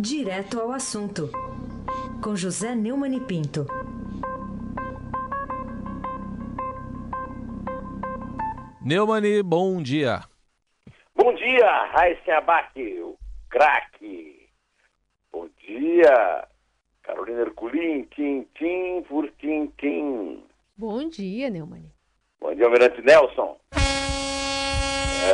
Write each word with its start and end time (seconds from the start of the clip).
Direto 0.00 0.60
ao 0.60 0.70
assunto, 0.70 1.28
com 2.22 2.36
José 2.36 2.72
Neumann 2.72 3.16
e 3.16 3.20
Pinto. 3.20 3.66
Neumani, 8.80 9.42
bom 9.42 9.82
dia. 9.82 10.20
Bom 11.16 11.34
dia, 11.34 11.84
Raíssa 11.86 12.36
Abac, 12.36 12.80
o 13.00 13.18
craque. 13.50 14.48
Bom 15.32 15.48
dia, 15.66 16.46
Carolina 17.02 17.40
Herculin, 17.40 18.04
tim, 18.14 19.02
por 19.08 19.28
tim. 19.32 20.44
Bom 20.76 21.08
dia, 21.08 21.50
Neumani. 21.50 21.92
Bom 22.40 22.54
dia, 22.54 22.66
Almirante 22.66 23.02
Nelson. 23.02 23.58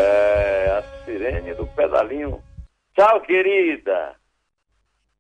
É, 0.01 0.71
a 0.71 1.05
sirene 1.05 1.53
do 1.53 1.67
pedalinho. 1.67 2.43
Tchau, 2.97 3.21
querida. 3.21 4.17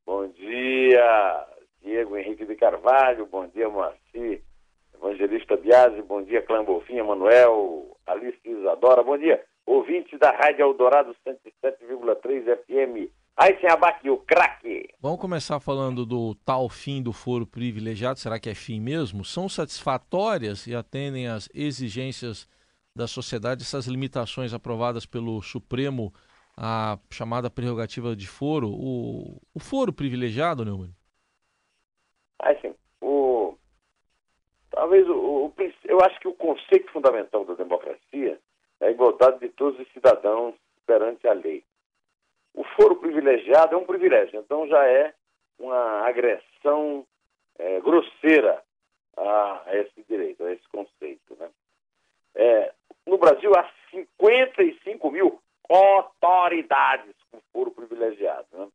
Bom 0.06 0.28
dia, 0.28 1.46
Diego 1.82 2.16
Henrique 2.16 2.44
de 2.44 2.54
Carvalho. 2.56 3.26
Bom 3.26 3.46
dia, 3.46 3.68
Moacir. 3.68 4.42
Evangelista 4.94 5.56
Biasi. 5.56 6.02
Bom 6.02 6.22
dia, 6.22 6.42
Clã 6.42 6.62
Bolfinha, 6.62 7.02
Manuel, 7.02 7.96
Alice 8.06 8.38
Isadora. 8.44 9.02
Bom 9.02 9.16
dia, 9.16 9.42
ouvinte 9.64 10.18
da 10.18 10.30
Rádio 10.30 10.62
Eldorado 10.62 11.14
107,3 11.26 12.56
FM. 12.64 13.10
Aí 13.36 13.58
sem 13.60 13.68
abaque 13.68 14.08
o 14.10 14.18
craque. 14.18 14.88
Vamos 15.00 15.20
começar 15.20 15.58
falando 15.58 16.06
do 16.06 16.34
tal 16.44 16.68
fim 16.68 17.02
do 17.02 17.12
foro 17.12 17.46
privilegiado. 17.46 18.18
Será 18.18 18.38
que 18.38 18.48
é 18.48 18.54
fim 18.54 18.78
mesmo? 18.80 19.24
São 19.24 19.48
satisfatórias 19.48 20.66
e 20.66 20.74
atendem 20.74 21.26
às 21.26 21.48
exigências 21.52 22.48
da 22.94 23.08
sociedade 23.08 23.62
essas 23.62 23.86
limitações 23.86 24.54
aprovadas 24.54 25.04
pelo 25.04 25.42
Supremo 25.42 26.12
a 26.56 26.98
chamada 27.10 27.50
prerrogativa 27.50 28.14
de 28.14 28.26
foro, 28.26 28.68
o, 28.68 29.40
o 29.54 29.60
foro 29.60 29.92
privilegiado, 29.92 30.64
Neumann? 30.64 30.94
Assim, 32.40 32.74
o, 33.00 33.56
talvez 34.70 35.08
o, 35.08 35.46
o, 35.46 35.54
eu 35.84 36.00
acho 36.02 36.18
que 36.20 36.28
o 36.28 36.34
conceito 36.34 36.90
fundamental 36.92 37.44
da 37.44 37.54
democracia 37.54 38.38
é 38.80 38.86
a 38.86 38.90
igualdade 38.90 39.40
de 39.40 39.48
todos 39.50 39.78
os 39.80 39.92
cidadãos 39.92 40.54
perante 40.86 41.26
a 41.26 41.32
lei. 41.32 41.64
O 42.52 42.62
foro 42.76 42.96
privilegiado 42.96 43.74
é 43.74 43.78
um 43.78 43.86
privilégio, 43.86 44.38
então 44.38 44.68
já 44.68 44.86
é 44.86 45.12
uma 45.58 46.06
agressão 46.06 47.06
é, 47.58 47.80
grosseira 47.80 48.62
a, 49.16 49.62
a, 49.66 49.76
esse 49.76 50.04
direito, 50.08 50.44
a 50.44 50.52
esse 50.52 50.68
conceito. 50.68 51.36
Né? 51.38 51.50
É, 52.34 52.72
no 53.06 53.18
Brasil 53.18 53.52
há 53.56 53.68
55 53.90 55.10
mil 55.10 55.40
autoridades 55.68 57.14
com 57.30 57.40
foro 57.52 57.70
privilegiado. 57.70 58.46
Né? 58.52 58.68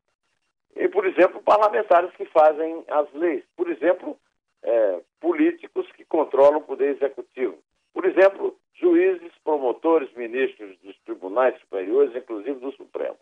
E, 0.76 0.88
por 0.88 1.06
exemplo, 1.06 1.42
parlamentares 1.42 2.12
que 2.16 2.26
fazem 2.26 2.84
as 2.88 3.12
leis. 3.14 3.44
Por 3.56 3.70
exemplo, 3.70 4.18
é, 4.64 5.02
políticos 5.20 5.90
que 5.94 6.06
controlam 6.06 6.60
o 6.60 6.64
poder 6.64 6.95
executivo. 6.95 7.58
Por 7.94 8.06
exemplo, 8.06 8.58
juízes, 8.76 9.32
promotores, 9.44 10.12
ministros 10.14 10.78
dos 10.80 10.98
tribunais 11.00 11.60
superiores, 11.60 12.16
inclusive 12.16 12.60
do 12.60 12.72
Supremo. 12.72 13.17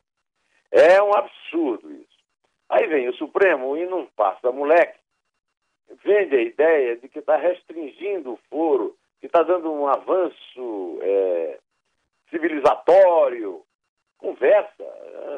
É 0.71 1.01
um 1.01 1.13
absurdo 1.13 1.91
isso. 1.91 2.17
Aí 2.69 2.85
vem 2.87 3.07
o 3.07 3.13
Supremo 3.13 3.77
e 3.77 3.85
não 3.85 4.05
passa 4.07 4.51
moleque, 4.51 4.99
vende 6.03 6.35
a 6.35 6.41
ideia 6.41 6.97
de 6.97 7.07
que 7.07 7.19
está 7.19 7.37
restringindo 7.37 8.33
o 8.33 8.39
foro, 8.49 8.95
que 9.21 9.27
está 9.27 9.41
dando 9.41 9.71
um 9.71 9.87
avanço 9.87 10.99
é, 11.01 11.59
civilizatório, 12.29 13.63
conversa. 14.17 14.83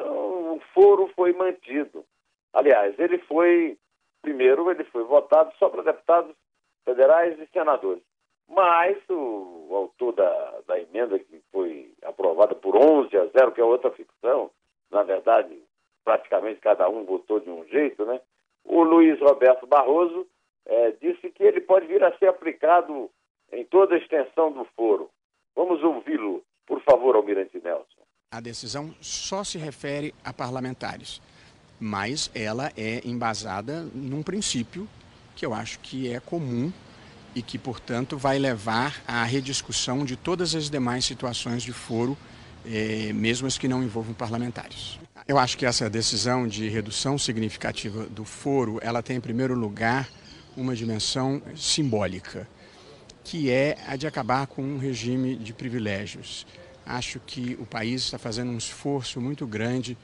O 0.06 0.60
foro 0.74 1.10
foi 1.14 1.32
mantido. 1.32 2.04
Aliás, 2.52 2.98
ele 2.98 3.18
foi, 3.18 3.78
primeiro, 4.22 4.70
ele 4.70 4.84
foi 4.84 5.04
votado 5.04 5.52
só 5.58 5.68
para 5.68 5.82
deputados 5.82 6.34
federais 6.84 7.38
e 7.38 7.46
senadores. 7.52 8.02
Mas 8.48 8.96
o, 9.08 9.66
o 9.68 9.76
autor 9.76 10.12
da, 10.12 10.60
da 10.66 10.80
emenda 10.80 11.18
que 11.18 11.40
foi 11.52 11.92
aprovada 12.02 12.54
por 12.54 12.76
11 12.76 13.16
a 13.16 13.26
0, 13.26 13.52
que 13.52 13.60
é 13.60 13.64
outra 13.64 13.92
ficção, 13.92 14.50
na 14.90 15.04
verdade, 15.04 15.56
praticamente 16.04 16.60
cada 16.60 16.88
um 16.88 17.04
votou 17.04 17.38
de 17.38 17.48
um 17.48 17.64
jeito, 17.66 18.04
né? 18.04 18.20
O 18.64 18.82
Luiz 18.82 19.18
Roberto 19.20 19.66
Barroso 19.66 20.26
é, 20.66 20.90
disse 20.92 21.30
que 21.30 21.42
ele 21.44 21.60
pode 21.60 21.86
vir 21.86 22.02
a 22.02 22.16
ser 22.18 22.26
aplicado 22.26 23.08
em 23.52 23.64
toda 23.64 23.94
a 23.94 23.98
extensão 23.98 24.50
do 24.50 24.64
foro. 24.76 25.08
Vamos 25.54 25.82
ouvi-lo 25.82 26.42
por 26.70 26.80
favor, 26.84 27.16
Almirante 27.16 27.60
Nelson. 27.60 28.00
A 28.30 28.40
decisão 28.40 28.94
só 29.00 29.42
se 29.42 29.58
refere 29.58 30.14
a 30.24 30.32
parlamentares, 30.32 31.20
mas 31.80 32.30
ela 32.32 32.72
é 32.76 33.00
embasada 33.04 33.82
num 33.92 34.22
princípio 34.22 34.88
que 35.34 35.44
eu 35.44 35.52
acho 35.52 35.80
que 35.80 36.08
é 36.12 36.20
comum 36.20 36.72
e 37.34 37.42
que, 37.42 37.58
portanto, 37.58 38.16
vai 38.16 38.38
levar 38.38 39.02
à 39.06 39.24
rediscussão 39.24 40.04
de 40.04 40.16
todas 40.16 40.54
as 40.54 40.70
demais 40.70 41.04
situações 41.04 41.64
de 41.64 41.72
foro, 41.72 42.16
eh, 42.64 43.12
mesmo 43.12 43.48
as 43.48 43.58
que 43.58 43.66
não 43.66 43.82
envolvam 43.82 44.14
parlamentares. 44.14 44.98
Eu 45.26 45.38
acho 45.38 45.58
que 45.58 45.66
essa 45.66 45.90
decisão 45.90 46.46
de 46.46 46.68
redução 46.68 47.18
significativa 47.18 48.04
do 48.06 48.24
foro, 48.24 48.78
ela 48.80 49.02
tem, 49.02 49.16
em 49.16 49.20
primeiro 49.20 49.54
lugar, 49.54 50.08
uma 50.56 50.76
dimensão 50.76 51.42
simbólica 51.56 52.46
que 53.24 53.50
é 53.50 53.76
a 53.86 53.96
de 53.96 54.06
acabar 54.06 54.46
com 54.46 54.62
um 54.62 54.78
regime 54.78 55.36
de 55.36 55.52
privilégios. 55.52 56.46
Acho 56.84 57.20
que 57.20 57.56
o 57.60 57.66
país 57.66 58.02
está 58.02 58.18
fazendo 58.18 58.50
um 58.50 58.58
esforço 58.58 59.20
muito 59.20 59.46
grande 59.46 59.96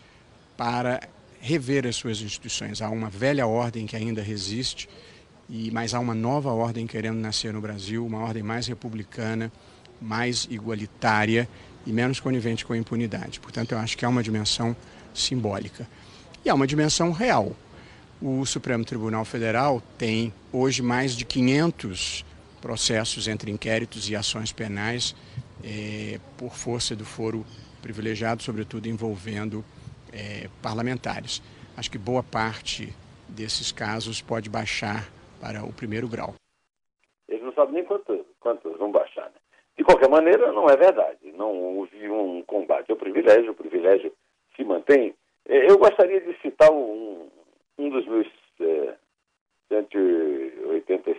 para 0.57 1.01
rever 1.41 1.87
as 1.87 1.97
suas 1.97 2.21
instituições. 2.21 2.81
Há 2.81 2.91
uma 2.91 3.11
velha 3.11 3.47
ordem 3.47 3.87
que 3.87 3.97
ainda 3.97 4.23
resiste, 4.23 4.89
e 5.49 5.71
mas 5.71 5.95
há 5.95 6.01
uma 6.01 6.15
nova 6.15 6.51
ordem 6.51 6.87
querendo 6.87 7.19
nascer 7.19 7.53
no 7.53 7.61
Brasil, 7.61 8.05
uma 8.05 8.19
ordem 8.19 8.43
mais 8.43 8.67
republicana, 8.67 9.51
mais 10.01 10.47
igualitária 10.51 11.49
e 11.87 11.93
menos 11.93 12.21
conivente 12.21 12.65
com 12.65 12.73
a 12.73 12.77
impunidade. 12.77 13.41
Portanto, 13.41 13.73
eu 13.73 13.79
acho 13.79 13.97
que 13.97 14.05
há 14.05 14.09
uma 14.09 14.23
dimensão 14.23 14.77
simbólica. 15.15 15.89
E 16.45 16.51
há 16.51 16.55
uma 16.55 16.67
dimensão 16.67 17.13
real. 17.13 17.57
O 18.21 18.45
Supremo 18.45 18.85
Tribunal 18.85 19.25
Federal 19.25 19.83
tem 19.97 20.33
hoje 20.53 20.83
mais 20.83 21.15
de 21.15 21.25
500 21.25 22.25
processos 22.67 23.29
entre 23.29 23.49
inquéritos 23.49 24.11
e 24.11 24.17
ações 24.17 24.53
penais 24.53 25.15
é, 25.63 26.19
por 26.37 26.53
força 26.53 26.97
do 26.97 27.05
foro 27.05 27.45
privilegiado, 27.81 28.43
sobretudo 28.43 28.89
envolvendo 28.89 29.65
é, 30.13 30.49
parlamentares. 30.61 31.41
Acho 31.77 31.89
que 31.89 31.97
boa 31.97 32.25
parte 32.25 32.93
desses 33.29 33.71
casos 33.71 34.21
pode 34.21 34.51
baixar 34.51 35.09
para 35.41 35.63
o 35.63 35.73
primeiro 35.73 36.09
grau. 36.09 36.35
Eles 37.29 37.45
não 37.45 37.53
sabem 37.53 37.75
nem 37.75 37.85
quantos, 37.85 38.27
quantos 38.41 38.77
vão 38.79 38.91
baixar. 38.91 39.27
Né? 39.27 39.39
De 39.79 39.85
qualquer 39.85 40.09
maneira, 40.09 40.51
não 40.51 40.69
é 40.69 40.77
verdade. 40.77 41.31
Não 41.37 41.53
houve 41.53 42.11
um 42.11 42.43
combate 42.43 42.91
ao 42.91 42.97
privilégio, 42.97 43.53
o 43.53 43.55
privilégio 43.55 44.13
se 44.57 44.65
mantém. 44.65 45.15
É, 45.49 45.71
eu 45.71 45.79
gostaria 45.79 46.21
de 46.21 46.37
citar 46.41 46.73
um, 46.73 47.29
um 47.79 47.91
dos 47.91 48.05
meus 48.09 48.27
é, 48.61 48.95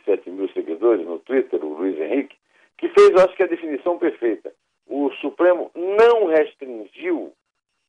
187 0.08 0.30
mil 0.32 0.50
seguidores 0.50 1.06
no 1.06 1.20
Twitter, 1.20 1.64
o 1.64 1.74
Luiz 1.74 2.00
Henrique, 2.00 2.36
que 2.78 2.88
fez, 2.90 3.10
eu 3.10 3.20
acho 3.20 3.36
que 3.36 3.44
a 3.44 3.48
definição 3.48 3.98
perfeita. 3.98 4.54
O 4.88 5.12
Supremo 5.20 5.70
não 5.76 6.28
restringiu 6.28 7.34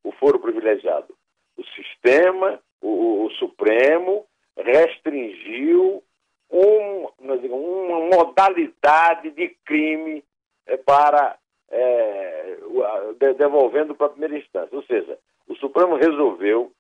o 0.03 0.12
foro 0.12 0.41
privilegiado. 0.41 1.15
O 1.56 1.65
sistema, 1.65 2.61
o, 2.83 3.27
o 3.27 3.31
Supremo, 3.33 4.27
restringiu 4.56 6.03
um, 6.51 7.09
uma 7.21 8.17
modalidade 8.17 9.31
de 9.31 9.49
crime 9.65 10.25
é, 10.67 10.77
para 10.77 11.39
é, 11.71 12.56
devolvendo 13.37 13.95
para 13.95 14.06
a 14.06 14.11
primeira 14.11 14.39
instância. 14.39 14.75
Ou 14.75 14.83
seja, 14.85 15.19
o 15.47 15.55
Supremo 15.56 15.97
resolveu 15.97 16.73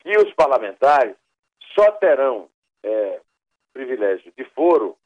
que 0.00 0.16
os 0.18 0.32
parlamentares 0.34 1.14
só 1.74 1.90
terão 1.92 2.48
é, 2.82 3.20
privilégio 3.72 4.32
de 4.36 4.44
foro 4.50 4.96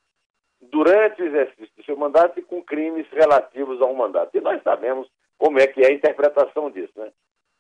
durante 0.61 1.23
o 1.23 1.27
mandato 1.99 2.39
e 2.39 2.43
com 2.43 2.63
crimes 2.63 3.07
relativos 3.11 3.81
ao 3.83 3.95
mandato. 3.95 4.37
E 4.37 4.41
nós 4.41 4.63
sabemos 4.63 5.09
como 5.37 5.59
é 5.59 5.67
que 5.67 5.83
é 5.83 5.89
a 5.89 5.95
interpretação 5.95 6.71
disso, 6.71 6.93
né? 6.97 7.11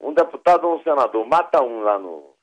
Um 0.01 0.13
deputado 0.13 0.67
ou 0.67 0.77
um 0.77 0.83
senador 0.83 1.27
mata 1.27 1.63
um 1.63 1.81
lá 1.81 1.99
no, 1.99 2.35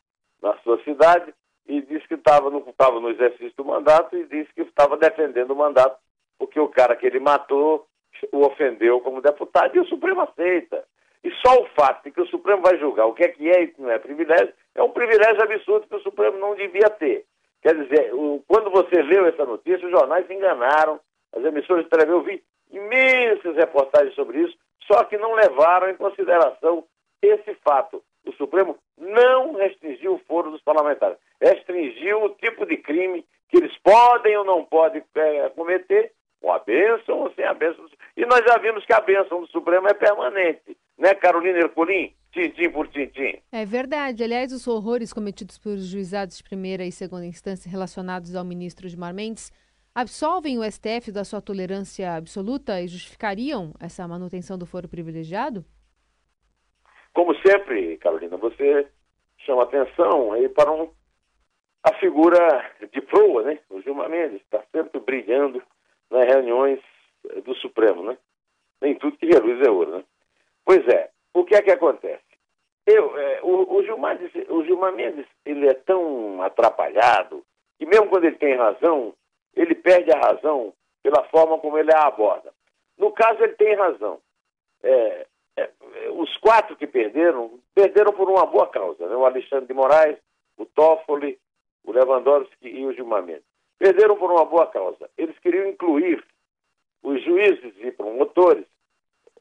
na 0.42 0.58
sua 0.58 0.82
cidade 0.84 1.34
e 1.68 1.82
diz 1.82 2.06
que 2.08 2.16
estava 2.16 2.50
no, 2.50 2.64
no 3.02 3.10
exercício 3.10 3.54
do 3.58 3.66
mandato 3.66 4.16
e 4.16 4.26
disse 4.26 4.54
que 4.54 4.62
estava 4.62 4.98
defendendo 4.98 5.52
o 5.52 5.56
mandato 5.56 5.98
porque 6.38 6.60
o 6.60 6.68
cara 6.68 6.96
que 6.96 7.06
ele 7.06 7.20
matou 7.20 7.88
o 8.32 8.46
ofendeu 8.46 9.00
como 9.02 9.22
deputado 9.22 9.76
e 9.76 9.80
o 9.80 9.86
Supremo 9.86 10.22
aceita. 10.22 10.84
E 11.24 11.32
só 11.46 11.62
o 11.62 11.68
fato 11.70 12.04
de 12.04 12.12
que 12.12 12.22
o 12.22 12.28
Supremo 12.28 12.62
vai 12.62 12.78
julgar 12.78 13.08
o 13.08 13.14
que 13.14 13.24
é 13.24 13.30
que 13.30 13.50
é 13.50 13.64
e 13.64 13.68
que 13.68 13.82
não 13.82 13.90
é 13.90 13.98
privilégio 13.98 14.54
é 14.76 14.84
um 14.84 14.92
privilégio 14.92 15.42
absurdo 15.42 15.88
que 15.88 15.96
o 15.96 16.02
Supremo 16.02 16.38
não 16.38 16.56
devia 16.56 16.90
ter. 16.90 17.26
Quer 17.62 17.74
dizer, 17.76 18.12
quando 18.48 18.70
você 18.70 19.02
leu 19.02 19.26
essa 19.26 19.44
notícia, 19.44 19.86
os 19.86 19.92
jornais 19.92 20.28
se 20.28 20.34
enganaram, 20.34 21.00
as 21.36 21.44
emissoras 21.44 21.84
de 21.84 21.90
televisão, 21.90 22.20
eu 22.20 22.24
vi 22.24 22.44
imensas 22.72 23.56
reportagens 23.56 24.16
sobre 24.16 24.40
isso, 24.40 24.58
só 24.92 25.04
que 25.04 25.18
não 25.18 25.34
levaram 25.34 25.90
em 25.90 25.96
consideração 25.96 26.86
esse 27.22 27.56
fato. 27.64 28.04
O 28.26 28.34
Supremo 28.34 28.78
não 28.98 29.54
restringiu 29.54 30.16
o 30.16 30.22
foro 30.28 30.58
parlamentares. 30.64 31.18
Restringiu 31.42 32.24
o 32.24 32.30
tipo 32.30 32.66
de 32.66 32.78
crime 32.78 33.26
que 33.50 33.58
eles 33.58 33.76
podem 33.84 34.36
ou 34.38 34.46
não 34.46 34.66
podem 34.66 35.04
é, 35.16 35.50
cometer, 35.50 36.12
com 36.42 36.52
a 36.52 36.60
bênção 36.60 37.20
ou 37.20 37.34
sem 37.34 37.46
a 37.46 37.54
bênção. 37.54 37.86
E 38.16 38.26
nós 38.26 38.42
já 38.48 38.58
vimos 38.58 38.86
que 38.86 38.94
a 38.94 39.02
bênção 39.02 39.42
do 39.42 39.48
Supremo 39.48 39.88
é 39.88 39.94
permanente, 39.94 40.78
né, 40.98 41.14
Carolina 41.16 41.60
Ercolim? 41.60 42.14
Tintim 42.32 42.70
por 42.70 42.88
tintim. 42.90 43.42
É 43.50 43.66
verdade. 43.66 44.22
Aliás, 44.22 44.52
os 44.52 44.68
horrores 44.68 45.14
cometidos 45.14 45.58
por 45.58 45.78
juizados 45.78 46.38
de 46.38 46.44
primeira 46.44 46.84
e 46.84 46.92
segunda 46.92 47.26
instância 47.26 47.72
relacionados 47.72 48.36
ao 48.36 48.44
ministro 48.44 48.90
Gilmar 48.90 49.14
Mendes 49.14 49.54
absolvem 49.96 50.60
o 50.60 50.64
STF 50.70 51.10
da 51.10 51.24
sua 51.24 51.42
tolerância 51.42 52.16
absoluta 52.16 52.82
e 52.82 52.88
justificariam 52.88 53.74
essa 53.80 54.06
manutenção 54.06 54.58
do 54.58 54.66
foro 54.66 54.90
privilegiado? 54.90 55.64
Como 57.14 57.34
sempre, 57.36 57.98
Carolina, 57.98 58.36
você 58.36 58.88
chama 59.38 59.64
atenção 59.64 60.34
aí 60.34 60.50
para 60.50 60.70
um, 60.70 60.92
a 61.82 61.94
figura 61.96 62.74
de 62.92 63.02
proa, 63.02 63.44
né? 63.44 63.60
O 63.70 63.82
Gilmar 63.82 64.10
Mendes 64.10 64.42
está 64.42 64.62
sempre 64.70 65.00
brilhando 65.00 65.64
nas 66.12 66.26
reuniões 66.26 66.80
do 67.46 67.56
Supremo, 67.56 68.04
né? 68.04 68.18
Nem 68.82 68.96
tudo 68.96 69.18
que 69.18 69.28
reluz 69.28 69.66
é 69.66 69.72
ouro, 69.72 69.98
né? 69.98 70.04
Pois 70.66 70.86
é, 70.90 71.10
o 71.34 71.46
que 71.46 71.56
é 71.56 71.62
que 71.62 71.72
acontece? 71.72 72.24
Eu, 72.86 73.18
é, 73.18 73.40
o, 73.44 73.78
o, 73.78 73.84
Gilmar, 73.84 74.20
o 74.50 74.64
Gilmar 74.66 74.94
Mendes 74.94 75.26
ele 75.46 75.68
é 75.68 75.74
tão 75.74 76.42
atrapalhado 76.42 77.44
que 77.80 77.86
mesmo 77.86 78.10
quando 78.10 78.26
ele 78.26 78.36
tem 78.36 78.56
razão, 78.56 79.14
ele 79.56 79.76
perde 79.76 80.12
a 80.12 80.20
razão 80.20 80.74
pela 81.02 81.24
forma 81.26 81.58
como 81.60 81.78
ele 81.78 81.94
a 81.94 82.08
aborda. 82.08 82.52
No 82.98 83.12
caso, 83.12 83.44
ele 83.44 83.54
tem 83.54 83.76
razão. 83.76 84.20
É, 84.84 85.26
é, 85.58 85.70
os 86.12 86.36
quatro 86.38 86.76
que 86.76 86.88
perderam, 86.88 87.60
perderam 87.74 88.14
por 88.14 88.30
uma 88.30 88.46
boa 88.46 88.68
causa. 88.68 89.08
Né? 89.08 89.16
O 89.16 89.26
Alexandre 89.26 89.68
de 89.68 89.74
Moraes, 89.74 90.18
o 90.58 90.66
Toffoli, 90.66 91.40
o 91.84 91.92
Lewandowski 91.92 92.68
e 92.68 92.86
o 92.86 92.94
Gilmar 92.94 93.24
Mendes. 93.24 93.44
Perderam 93.78 94.18
por 94.18 94.32
uma 94.32 94.46
boa 94.46 94.68
causa. 94.68 95.10
Eles 95.18 95.38
queriam 95.40 95.68
incluir 95.68 96.24
os 97.04 97.24
juízes 97.24 97.74
e 97.80 97.92
promotores 97.92 98.66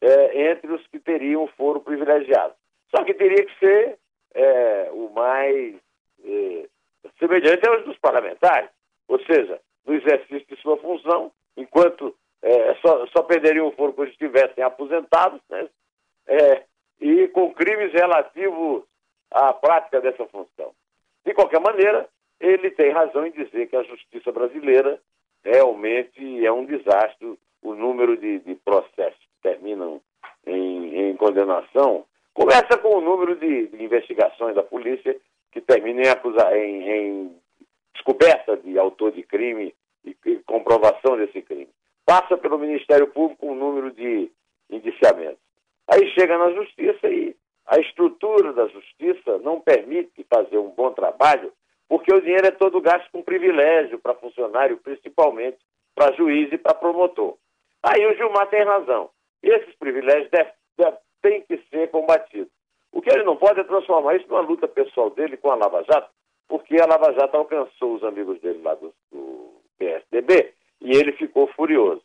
é, 0.01 0.51
entre 0.51 0.71
os 0.71 0.85
que 0.87 0.99
teriam 0.99 1.47
foro 1.47 1.79
privilegiado. 1.79 2.53
Só 2.95 3.03
que 3.03 3.13
teria 3.13 3.45
que 3.45 3.59
ser 3.59 3.97
é, 4.33 4.89
o 4.91 5.09
mais 5.09 5.75
é, 6.23 6.69
semelhante 7.17 7.67
aos 7.67 7.85
dos 7.85 7.97
parlamentares. 7.97 8.69
Ou 9.07 9.19
seja, 9.25 9.59
no 9.85 9.93
exercício 9.93 10.45
de 10.47 10.61
sua 10.61 10.77
função, 10.77 11.31
enquanto 11.55 12.15
é, 12.41 12.75
só, 12.75 13.05
só 13.07 13.23
perderiam 13.23 13.67
o 13.67 13.71
foro 13.71 13.93
quando 13.93 14.09
estivessem 14.09 14.63
aposentados, 14.63 15.41
né? 15.49 15.67
É, 16.27 16.63
e 16.99 17.27
com 17.29 17.53
crimes 17.53 17.91
relativos 17.91 18.83
à 19.31 19.53
prática 19.53 20.01
dessa 20.01 20.25
função. 20.27 20.71
De 21.25 21.33
qualquer 21.33 21.59
maneira, 21.59 22.07
ele 22.39 22.69
tem 22.71 22.91
razão 22.91 23.25
em 23.25 23.31
dizer 23.31 23.67
que 23.67 23.75
a 23.75 23.83
justiça 23.83 24.31
brasileira 24.31 24.99
realmente 25.43 26.45
é 26.45 26.51
um 26.51 26.65
desastre. 26.65 27.37
O 27.61 27.73
número 27.73 28.15
de, 28.15 28.39
de 28.39 28.53
processos 28.55 29.19
que 29.19 29.41
terminam 29.41 29.99
em, 30.45 31.09
em, 31.09 31.15
condenação 31.15 32.05
começa 32.31 32.77
com 32.77 32.97
o 32.97 33.01
número 33.01 33.35
de, 33.37 33.67
de 33.67 33.83
investigações 33.83 34.53
da 34.53 34.61
polícia 34.61 35.15
que 35.51 35.59
terminam 35.61 36.03
em, 36.03 36.09
acusar, 36.09 36.55
em, 36.55 36.89
em 36.89 37.35
descoberta 38.05 38.55
de 38.57 38.77
autor 38.77 39.11
de 39.11 39.23
crime 39.23 39.73
e, 40.05 40.15
e 40.25 40.35
comprovação 40.45 41.17
desse 41.17 41.41
crime. 41.41 41.69
Passa 42.05 42.37
pelo 42.37 42.59
Ministério 42.59 43.07
Público 43.07 43.47
um 43.47 43.55
número 43.55 43.91
de 43.91 44.31
indiciamentos. 44.69 45.39
Aí 45.87 46.07
chega 46.11 46.37
na 46.37 46.51
justiça 46.51 47.07
e 47.07 47.35
a 47.65 47.79
estrutura 47.79 48.53
da 48.53 48.67
justiça 48.67 49.39
não 49.39 49.59
permite 49.59 50.25
fazer 50.31 50.57
um 50.57 50.69
bom 50.69 50.91
trabalho, 50.91 51.51
porque 51.89 52.13
o 52.13 52.21
dinheiro 52.21 52.47
é 52.47 52.51
todo 52.51 52.81
gasto 52.81 53.09
com 53.11 53.23
privilégio 53.23 53.99
para 53.99 54.13
funcionário, 54.15 54.77
principalmente 54.77 55.57
para 55.95 56.15
juiz 56.15 56.51
e 56.51 56.57
para 56.57 56.75
promotor. 56.75 57.37
Aí 57.81 58.05
o 58.05 58.15
Gilmar 58.15 58.47
tem 58.49 58.63
razão. 58.63 59.09
Esses 59.41 59.75
privilégios 59.75 60.29
têm 61.21 61.41
que 61.41 61.57
ser 61.69 61.89
combatidos. 61.89 62.51
O 62.91 63.01
que 63.01 63.09
ele 63.09 63.23
não 63.23 63.35
pode 63.35 63.59
é 63.59 63.63
transformar 63.63 64.15
isso 64.15 64.27
numa 64.27 64.41
luta 64.41 64.67
pessoal 64.67 65.09
dele 65.09 65.37
com 65.37 65.51
a 65.51 65.55
Lava 65.55 65.83
Jato, 65.83 66.09
porque 66.47 66.79
a 66.79 66.85
Lava 66.85 67.13
Jato 67.13 67.37
alcançou 67.37 67.95
os 67.95 68.03
amigos 68.03 68.39
dele 68.39 68.61
lá 68.61 68.75
do, 68.75 68.93
do 69.11 69.53
PSDB 69.77 70.53
e 70.81 70.95
ele 70.95 71.11
ficou 71.13 71.47
furioso. 71.47 72.03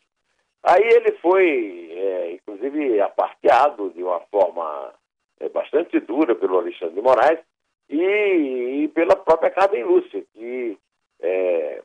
Aí 0.63 0.83
ele 0.83 1.13
foi, 1.19 1.91
é, 1.93 2.33
inclusive, 2.33 3.01
aparteado 3.01 3.91
de 3.91 4.03
uma 4.03 4.21
forma 4.31 4.93
é, 5.41 5.49
bastante 5.49 5.99
dura 6.01 6.35
pelo 6.35 6.59
Alexandre 6.59 6.95
de 6.95 7.01
Moraes 7.01 7.41
e, 7.89 8.83
e 8.83 8.89
pela 8.89 9.17
própria 9.17 9.51
Carmen 9.51 9.85
Lúcia, 9.85 10.23
que 10.35 10.79
é, 11.21 11.83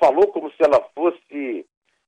falou 0.00 0.28
como 0.28 0.50
se 0.50 0.62
ela 0.62 0.80
fosse 0.94 1.66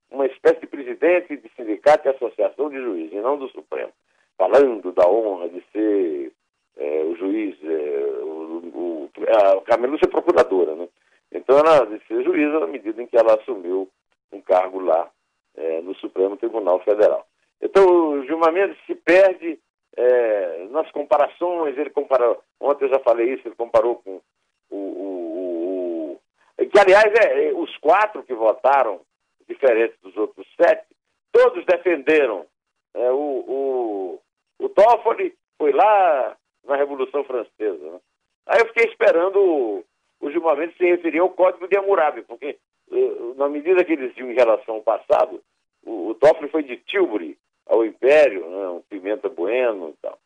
uma 0.09 0.25
espécie 0.25 0.61
de 0.61 0.67
presidente 0.67 1.37
de 1.37 1.49
sindicato 1.55 2.07
e 2.07 2.11
associação 2.11 2.69
de 2.69 2.77
juízes, 2.77 3.13
e 3.13 3.21
não 3.21 3.37
do 3.37 3.47
Supremo, 3.49 3.93
falando 4.37 4.91
da 4.91 5.07
honra 5.07 5.47
de 5.47 5.63
ser 5.71 6.33
é, 6.77 7.03
o 7.03 7.15
juiz, 7.15 7.57
é, 7.63 8.23
o, 8.23 8.61
o, 8.73 9.09
a 9.27 9.61
Carmen 9.61 9.91
Lúcia 9.91 10.07
é 10.07 10.11
procuradora, 10.11 10.75
né? 10.75 10.87
Então 11.31 11.57
ela 11.57 11.85
de 11.85 12.05
ser 12.05 12.23
juíza 12.23 12.59
na 12.59 12.67
medida 12.67 13.01
em 13.01 13.07
que 13.07 13.17
ela 13.17 13.35
assumiu 13.35 13.89
um 14.31 14.41
cargo 14.41 14.79
lá 14.79 15.09
é, 15.55 15.81
no 15.81 15.95
Supremo 15.95 16.37
Tribunal 16.37 16.79
Federal. 16.81 17.25
Então 17.61 17.85
o 17.85 18.25
Gilmar 18.25 18.51
Mendes 18.51 18.77
se 18.85 18.95
perde 18.95 19.59
é, 19.95 20.67
nas 20.71 20.89
comparações, 20.91 21.77
ele 21.77 21.89
comparou, 21.89 22.41
ontem 22.59 22.85
eu 22.85 22.89
já 22.89 22.99
falei 22.99 23.33
isso, 23.33 23.47
ele 23.47 23.55
comparou 23.55 23.95
com 23.97 24.21
o. 24.69 24.77
o, 24.77 26.19
o 26.57 26.69
que 26.69 26.79
aliás 26.79 27.13
é, 27.13 27.49
é, 27.49 27.53
os 27.53 27.75
quatro 27.77 28.23
que 28.23 28.33
votaram, 28.33 29.01
diferentes 29.47 29.99
dos 30.01 30.15
outros 30.15 30.47
sete, 30.55 30.85
todos 31.31 31.65
defenderam. 31.65 32.45
É, 32.93 33.11
o, 33.11 33.15
o, 33.47 34.21
o 34.59 34.69
Toffoli 34.69 35.35
foi 35.57 35.71
lá 35.71 36.37
na 36.65 36.75
Revolução 36.75 37.23
Francesa. 37.23 37.91
Né? 37.91 37.99
Aí 38.47 38.59
eu 38.59 38.67
fiquei 38.67 38.85
esperando 38.85 39.37
o, 39.39 39.85
o 40.19 40.55
Mendes 40.55 40.77
se 40.77 40.85
referir 40.85 41.19
ao 41.19 41.29
Código 41.29 41.67
de 41.67 41.77
Hammurabi, 41.77 42.23
porque 42.23 42.57
eh, 42.91 43.33
na 43.35 43.47
medida 43.49 43.83
que 43.83 43.93
eles 43.93 44.13
viam 44.13 44.31
em 44.31 44.35
relação 44.35 44.75
ao 44.75 44.81
passado, 44.81 45.41
o, 45.83 46.09
o 46.09 46.15
Toffoli 46.15 46.49
foi 46.49 46.63
de 46.63 46.77
Tilbury 46.77 47.37
ao 47.67 47.85
Império, 47.85 48.47
né, 48.49 48.67
um 48.69 48.81
Pimenta 48.81 49.29
Bueno 49.29 49.89
e 49.89 49.93
tal. 50.01 50.17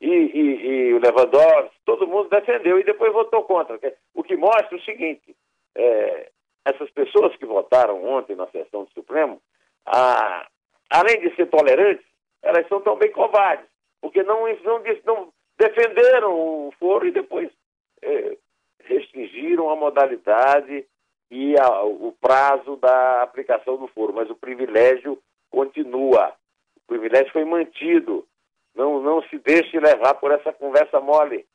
E, 0.00 0.08
e, 0.08 0.66
e, 0.66 0.94
o 0.94 0.98
Lewandowski, 0.98 1.76
todo 1.84 2.06
mundo 2.06 2.28
defendeu 2.28 2.78
e 2.78 2.84
depois 2.84 3.12
votou 3.12 3.44
contra. 3.44 3.78
O 4.14 4.22
que 4.22 4.36
mostra 4.36 4.76
o 4.76 4.82
seguinte, 4.82 5.34
é, 5.74 6.30
essas 6.64 6.90
pessoas 6.90 7.34
que 7.36 7.46
votaram 7.46 8.04
ontem 8.04 8.36
na 8.36 8.46
sessão 8.48 8.84
do 8.84 8.90
Supremo, 8.90 9.40
a, 9.86 10.46
além 10.90 11.20
de 11.20 11.34
ser 11.36 11.46
tolerantes, 11.46 12.04
elas 12.42 12.66
são 12.68 12.80
também 12.80 13.10
covardes, 13.12 13.66
porque 14.00 14.22
não, 14.22 14.46
não, 14.62 14.82
não 15.06 15.32
defenderam 15.58 16.32
o 16.32 16.72
foro 16.78 17.06
e 17.06 17.12
depois 17.12 17.50
é, 18.02 18.36
restringiram 18.84 19.70
a 19.70 19.76
modalidade 19.76 20.86
e 21.30 21.54
a, 21.58 21.82
o 21.82 22.14
prazo 22.20 22.76
da 22.76 23.22
aplicação 23.22 23.76
do 23.76 23.88
foro, 23.88 24.12
mas 24.14 24.30
o 24.30 24.34
privilégio 24.34 25.18
continua. 25.50 26.32
O 26.76 26.80
privilégio 26.86 27.32
foi 27.32 27.44
mantido. 27.44 28.26
Não, 28.74 29.00
não 29.00 29.22
se 29.22 29.38
deixe 29.38 29.78
levar 29.78 30.14
por 30.14 30.32
essa 30.32 30.52
conversa 30.52 31.00
mole. 31.00 31.46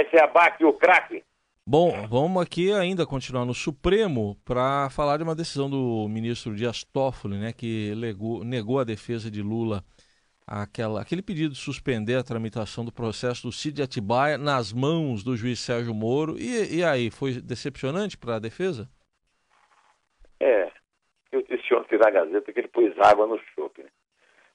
Esse 0.00 0.16
é 0.16 0.22
abaque 0.22 0.64
o 0.64 0.72
craque. 0.72 1.24
Bom, 1.66 2.06
vamos 2.08 2.42
aqui 2.42 2.72
ainda 2.72 3.06
continuar 3.06 3.44
no 3.44 3.54
Supremo 3.54 4.36
para 4.44 4.90
falar 4.90 5.18
de 5.18 5.22
uma 5.22 5.36
decisão 5.36 5.70
do 5.70 6.08
ministro 6.08 6.54
Dias 6.54 6.82
Toffoli, 6.82 7.38
né, 7.38 7.52
que 7.52 7.94
legou, 7.94 8.42
negou 8.42 8.80
a 8.80 8.84
defesa 8.84 9.30
de 9.30 9.40
Lula 9.40 9.84
aquela, 10.50 11.00
aquele 11.00 11.22
pedido 11.22 11.54
de 11.54 11.60
suspender 11.60 12.16
a 12.16 12.24
tramitação 12.24 12.84
do 12.84 12.90
processo 12.90 13.46
do 13.46 13.52
Cid 13.52 13.80
Atibaia 13.80 14.36
nas 14.36 14.72
mãos 14.72 15.22
do 15.22 15.36
juiz 15.36 15.60
Sérgio 15.60 15.94
Moro. 15.94 16.36
E, 16.36 16.78
e 16.78 16.84
aí, 16.84 17.08
foi 17.08 17.40
decepcionante 17.40 18.18
para 18.18 18.34
a 18.34 18.40
defesa? 18.40 18.88
É, 20.40 20.68
eu 21.30 21.40
disse 21.42 21.72
ontem 21.72 21.96
na 21.98 22.10
Gazeta 22.10 22.52
que 22.52 22.58
ele 22.58 22.68
pôs 22.68 22.92
água 22.98 23.28
no 23.28 23.38
chope. 23.54 23.84
Né? 23.84 23.88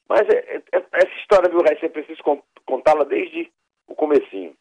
Mas 0.10 0.28
é, 0.28 0.58
é, 0.58 0.64
é, 0.74 0.86
essa 0.92 1.20
história, 1.22 1.50
viu, 1.50 1.62
Raíssa, 1.62 1.86
é 1.86 1.90
preciso 1.90 2.22
contá-la 2.66 3.06
desde 3.06 3.50
o 3.88 3.96
comecinho. 3.96 4.54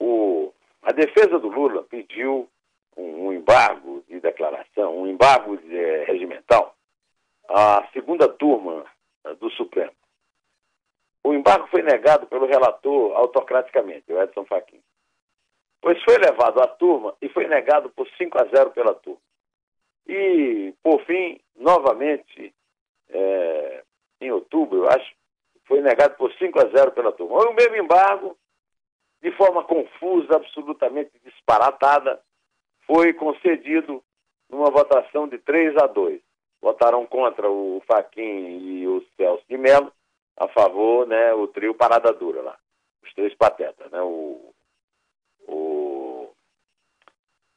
O, 0.00 0.52
a 0.82 0.90
defesa 0.92 1.38
do 1.38 1.48
Lula 1.48 1.84
pediu 1.84 2.48
um, 2.96 3.28
um 3.28 3.32
embargo 3.32 4.02
de 4.08 4.18
declaração, 4.18 4.98
um 4.98 5.06
embargo 5.06 5.56
de, 5.58 5.76
é, 5.76 6.04
regimental, 6.04 6.74
à 7.48 7.86
segunda 7.92 8.28
turma 8.28 8.84
do 9.38 9.50
Supremo. 9.50 9.92
O 11.24 11.32
embargo 11.32 11.68
foi 11.68 11.82
negado 11.82 12.26
pelo 12.26 12.46
relator 12.46 13.16
autocraticamente, 13.16 14.12
o 14.12 14.20
Edson 14.20 14.44
Fachin. 14.44 14.80
Pois 15.80 16.02
foi 16.02 16.16
levado 16.18 16.60
à 16.60 16.66
turma 16.66 17.14
e 17.20 17.28
foi 17.28 17.46
negado 17.46 17.90
por 17.90 18.08
5 18.16 18.40
a 18.40 18.44
0 18.46 18.70
pela 18.70 18.94
turma. 18.94 19.20
E, 20.06 20.74
por 20.82 21.04
fim, 21.04 21.40
novamente, 21.56 22.54
é, 23.08 23.84
em 24.20 24.32
outubro, 24.32 24.78
eu 24.78 24.88
acho, 24.88 25.14
foi 25.64 25.80
negado 25.80 26.16
por 26.16 26.32
5 26.34 26.58
a 26.60 26.68
0 26.68 26.92
pela 26.92 27.12
turma. 27.12 27.48
O 27.48 27.54
mesmo 27.54 27.76
embargo 27.76 28.36
de 29.22 29.30
forma 29.32 29.62
confusa, 29.62 30.34
absolutamente 30.34 31.12
disparatada, 31.24 32.20
foi 32.84 33.12
concedido 33.12 34.02
numa 34.50 34.70
votação 34.70 35.28
de 35.28 35.38
3 35.38 35.76
a 35.76 35.86
2. 35.86 36.20
Votaram 36.62 37.04
contra 37.04 37.50
o 37.50 37.82
Faquin 37.88 38.22
e 38.22 38.86
o 38.86 39.04
Celso 39.16 39.44
de 39.48 39.58
Mello, 39.58 39.92
a 40.36 40.46
favor, 40.46 41.08
né, 41.08 41.34
o 41.34 41.48
trio 41.48 41.74
Parada 41.74 42.12
Dura 42.12 42.40
lá. 42.40 42.56
Os 43.02 43.12
três 43.14 43.34
patetas, 43.34 43.90
né? 43.90 44.00
O, 44.00 44.54
o 45.48 46.30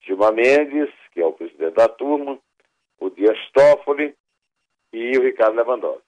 Gilmar 0.02 0.34
Mendes, 0.34 0.90
que 1.14 1.22
é 1.22 1.26
o 1.26 1.34
presidente 1.34 1.76
da 1.76 1.88
turma, 1.88 2.40
o 3.00 3.10
Dias 3.12 3.38
Toffoli 3.54 4.16
e 4.92 5.18
o 5.20 5.22
Ricardo 5.22 5.56
Lewandowski. 5.56 6.04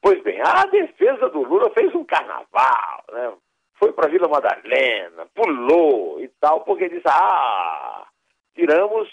Pois 0.00 0.22
bem, 0.22 0.40
a 0.40 0.64
defesa 0.66 1.28
do 1.28 1.42
Lula 1.42 1.70
fez 1.70 1.92
um 1.94 2.04
carnaval, 2.04 3.04
né? 3.12 3.34
Foi 3.74 3.92
para 3.92 4.08
Vila 4.08 4.28
Madalena, 4.28 5.26
pulou 5.34 6.20
e 6.20 6.28
tal, 6.40 6.60
porque 6.60 6.88
disse, 6.88 7.08
ah, 7.08 8.06
tiramos 8.54 9.08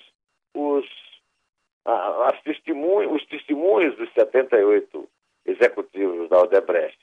os, 0.53 0.85
as 1.87 2.41
testemunhos, 2.41 3.21
os 3.21 3.25
testemunhos 3.27 3.95
dos 3.95 4.11
78 4.13 5.07
executivos 5.45 6.29
da 6.29 6.41
Odebrecht, 6.41 6.99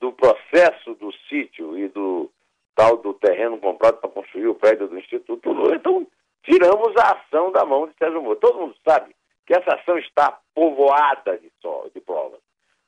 do 0.00 0.12
processo 0.12 0.94
do 0.94 1.12
sítio 1.28 1.78
e 1.78 1.88
do 1.88 2.30
tal 2.74 2.96
do 2.96 3.14
terreno 3.14 3.58
comprado 3.58 3.98
para 3.98 4.10
construir 4.10 4.48
o 4.48 4.54
prédio 4.54 4.88
do 4.88 4.98
Instituto 4.98 5.50
Lula. 5.50 5.76
Então, 5.76 6.06
tiramos 6.42 6.94
a 6.96 7.12
ação 7.12 7.52
da 7.52 7.64
mão 7.64 7.86
de 7.86 7.94
Sérgio 7.96 8.20
Moro. 8.20 8.36
Todo 8.36 8.58
mundo 8.58 8.76
sabe 8.86 9.14
que 9.46 9.54
essa 9.54 9.76
ação 9.76 9.96
está 9.98 10.38
povoada 10.54 11.38
de, 11.38 11.50
só, 11.62 11.86
de 11.94 12.00
provas. 12.00 12.40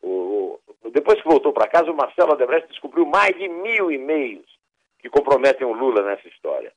O, 0.03 0.59
o, 0.83 0.91
depois 0.91 1.21
que 1.23 1.29
voltou 1.29 1.53
para 1.53 1.69
casa, 1.69 1.91
o 1.91 1.97
Marcelo 1.97 2.33
Odebrecht 2.33 2.69
descobriu 2.69 3.07
mais 3.07 3.35
de 3.37 3.49
mil 3.49 3.91
e-mails 3.91 4.47
que 4.99 5.09
comprometem 5.09 5.67
o 5.67 5.73
Lula 5.73 6.03
nessa 6.03 6.27
história. 6.29 6.73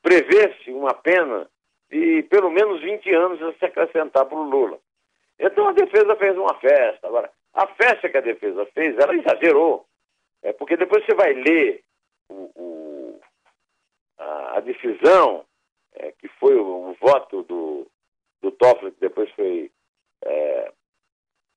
Prevê-se 0.00 0.70
uma 0.70 0.94
pena 0.94 1.48
de 1.90 2.22
pelo 2.24 2.50
menos 2.50 2.80
20 2.80 3.14
anos 3.14 3.42
a 3.42 3.52
se 3.54 3.64
acrescentar 3.64 4.26
para 4.26 4.38
o 4.38 4.42
Lula. 4.42 4.78
Então 5.38 5.68
a 5.68 5.72
defesa 5.72 6.16
fez 6.16 6.36
uma 6.36 6.54
festa. 6.54 7.06
Agora, 7.06 7.30
a 7.52 7.66
festa 7.66 8.08
que 8.08 8.16
a 8.16 8.20
defesa 8.20 8.66
fez, 8.66 8.96
ela 8.98 9.14
exagerou. 9.14 9.86
É 10.42 10.52
porque 10.52 10.76
depois 10.76 11.04
você 11.04 11.14
vai 11.14 11.32
ler 11.32 11.82
o, 12.28 12.50
o, 12.54 13.20
a, 14.18 14.58
a, 14.58 14.60
decisão, 14.60 15.44
é, 15.94 16.12
que 16.12 16.28
foi 16.28 16.54
o, 16.54 16.90
o, 16.90 16.96
voto 17.00 17.42
do, 17.44 17.86
do 18.42 18.50
Toffoli, 18.52 18.92
que 18.92 19.00
depois 19.00 19.30
foi 19.30 19.70
é, 20.22 20.72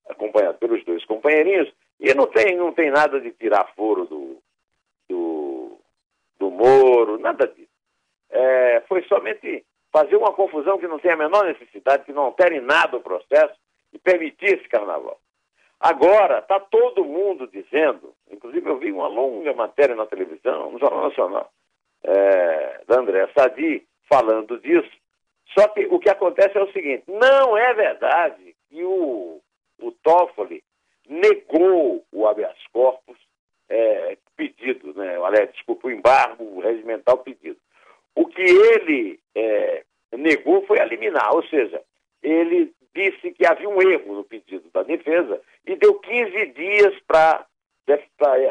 acompanhado 0.08 0.58
pelos 0.58 0.84
dois 0.86 1.04
companheirinhos, 1.06 1.72
e 2.00 2.14
não 2.14 2.28
tem, 2.28 2.56
não 2.56 2.72
tem 2.72 2.92
nada 2.92 3.20
de 3.20 3.32
tirar 3.32 3.74
foro 3.76 4.06
do, 4.06 4.38
do, 5.10 5.80
do 6.40 6.52
Moro, 6.52 7.18
nada 7.18 7.48
disso. 7.48 7.68
É, 8.30 8.82
foi 8.88 9.04
somente 9.04 9.66
fazer 9.92 10.16
uma 10.16 10.34
confusão 10.34 10.78
que 10.78 10.88
não 10.88 11.00
tem 11.00 11.12
a 11.12 11.18
menor 11.18 11.46
necessidade, 11.46 12.06
que 12.06 12.14
não 12.14 12.24
altere 12.24 12.60
nada 12.60 12.98
o 12.98 13.02
processo 13.02 13.56
e 13.94 14.00
permitir 14.00 14.58
esse 14.58 14.68
carnaval. 14.68 15.20
Agora, 15.80 16.40
está 16.40 16.60
todo 16.60 17.06
mundo 17.06 17.48
dizendo, 17.48 18.14
inclusive 18.32 18.68
eu 18.68 18.78
vi 18.78 18.92
uma 18.92 19.08
longa 19.08 19.54
matéria 19.54 19.96
na 19.96 20.06
televisão, 20.06 20.72
no 20.72 20.80
Jornal 20.80 21.10
Nacional, 21.10 21.52
é, 22.04 22.82
da 22.88 23.00
André 23.00 23.30
Sadi, 23.38 23.86
falando 24.10 24.60
disso. 24.60 24.90
Só 25.58 25.68
que 25.70 25.86
o 25.86 26.00
que 26.00 26.10
acontece 26.10 26.58
é 26.58 26.62
o 26.62 26.72
seguinte: 26.72 27.04
não 27.08 27.56
é 27.56 27.74
verdade 27.74 28.56
que 28.70 28.84
o, 28.84 29.40
o 29.80 29.92
Toffoli 30.04 30.64
negou 31.08 32.04
o 32.12 32.28
habeas 32.28 32.58
corpus 32.74 33.18
é, 33.70 34.18
pedido, 34.36 34.94
né? 34.94 35.18
Aliás, 35.24 35.52
desculpa, 35.52 35.88
o 35.88 35.92
embargo 35.92 36.60
regimental 36.60 37.20
pedido. 37.20 37.58
O 38.16 38.26
que 38.26 38.42
ele 38.42 39.20
é, 39.38 39.84
negou 40.18 40.66
foi 40.66 40.80
a 40.80 40.86
liminar, 40.86 41.34
ou 41.34 41.44
seja, 41.44 41.82
ele 42.24 42.74
disse 42.96 43.32
que 43.32 43.46
havia 43.46 43.70
um 43.70 43.82
erro 43.82 44.16
no 44.16 44.24
pedido 44.24 44.70
da 44.74 44.84
defesa 44.84 45.40
e 45.66 45.76
deu 45.76 45.96
15 46.00 46.46
dias 46.48 47.00
para 47.08 47.46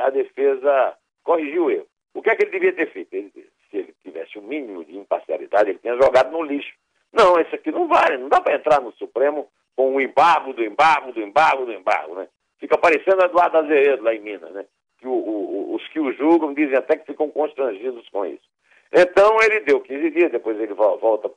a 0.00 0.11
defesa 0.11 0.97
corrigir 1.25 1.61
o 1.61 1.71
erro. 1.71 1.87
O 2.14 2.23
que 2.23 2.31
é 2.31 2.37
que 2.37 2.45
ele 2.45 2.52
devia 2.52 2.73
ter 2.73 2.90
feito? 2.93 3.12
Ele, 3.12 3.33
se 3.71 3.76
ele 3.76 3.95
tivesse 4.02 4.38
um 4.38 4.43
mínimo 4.43 4.85
de 4.85 4.97
imparcialidade, 4.97 5.71
ele 5.71 5.78
tinha 5.78 5.97
jogado 5.97 6.31
no 6.31 6.43
lixo. 6.43 6.73
Não, 7.12 7.38
esse 7.40 7.55
aqui 7.55 7.71
não 7.71 7.88
vale, 7.88 8.16
não 8.16 8.28
dá 8.28 8.40
para 8.40 8.55
entrar 8.55 8.81
no 8.81 8.93
Supremo 8.93 9.49
com 9.75 9.95
o 9.95 10.00
embargo 10.00 10.52
do 10.52 10.64
embargo 10.64 11.12
do 11.12 11.21
embargo 11.21 11.66
do 11.66 11.73
embargo, 11.73 12.14
né? 12.14 12.28
Fica 12.59 12.78
parecendo 12.78 13.23
Eduardo 13.23 13.59
Azevedo 13.59 14.02
lá 14.02 14.14
em 14.14 14.21
Minas, 14.21 14.50
né? 14.52 14.64
Que 14.99 15.07
o, 15.07 15.12
o, 15.12 15.75
os 15.75 15.87
que 15.88 16.00
o 16.00 16.12
julgam 16.12 16.55
dizem 16.55 16.76
até 16.76 16.97
que 16.97 17.07
ficam 17.07 17.28
constrangidos 17.31 18.09
com 18.09 18.25
isso. 18.25 18.49
Então 18.93 19.37
ele 19.43 19.61
deu 19.61 19.81
15 19.81 20.11
dias, 20.11 20.31
depois 20.31 20.59
ele 20.61 20.75
volta, 20.75 21.31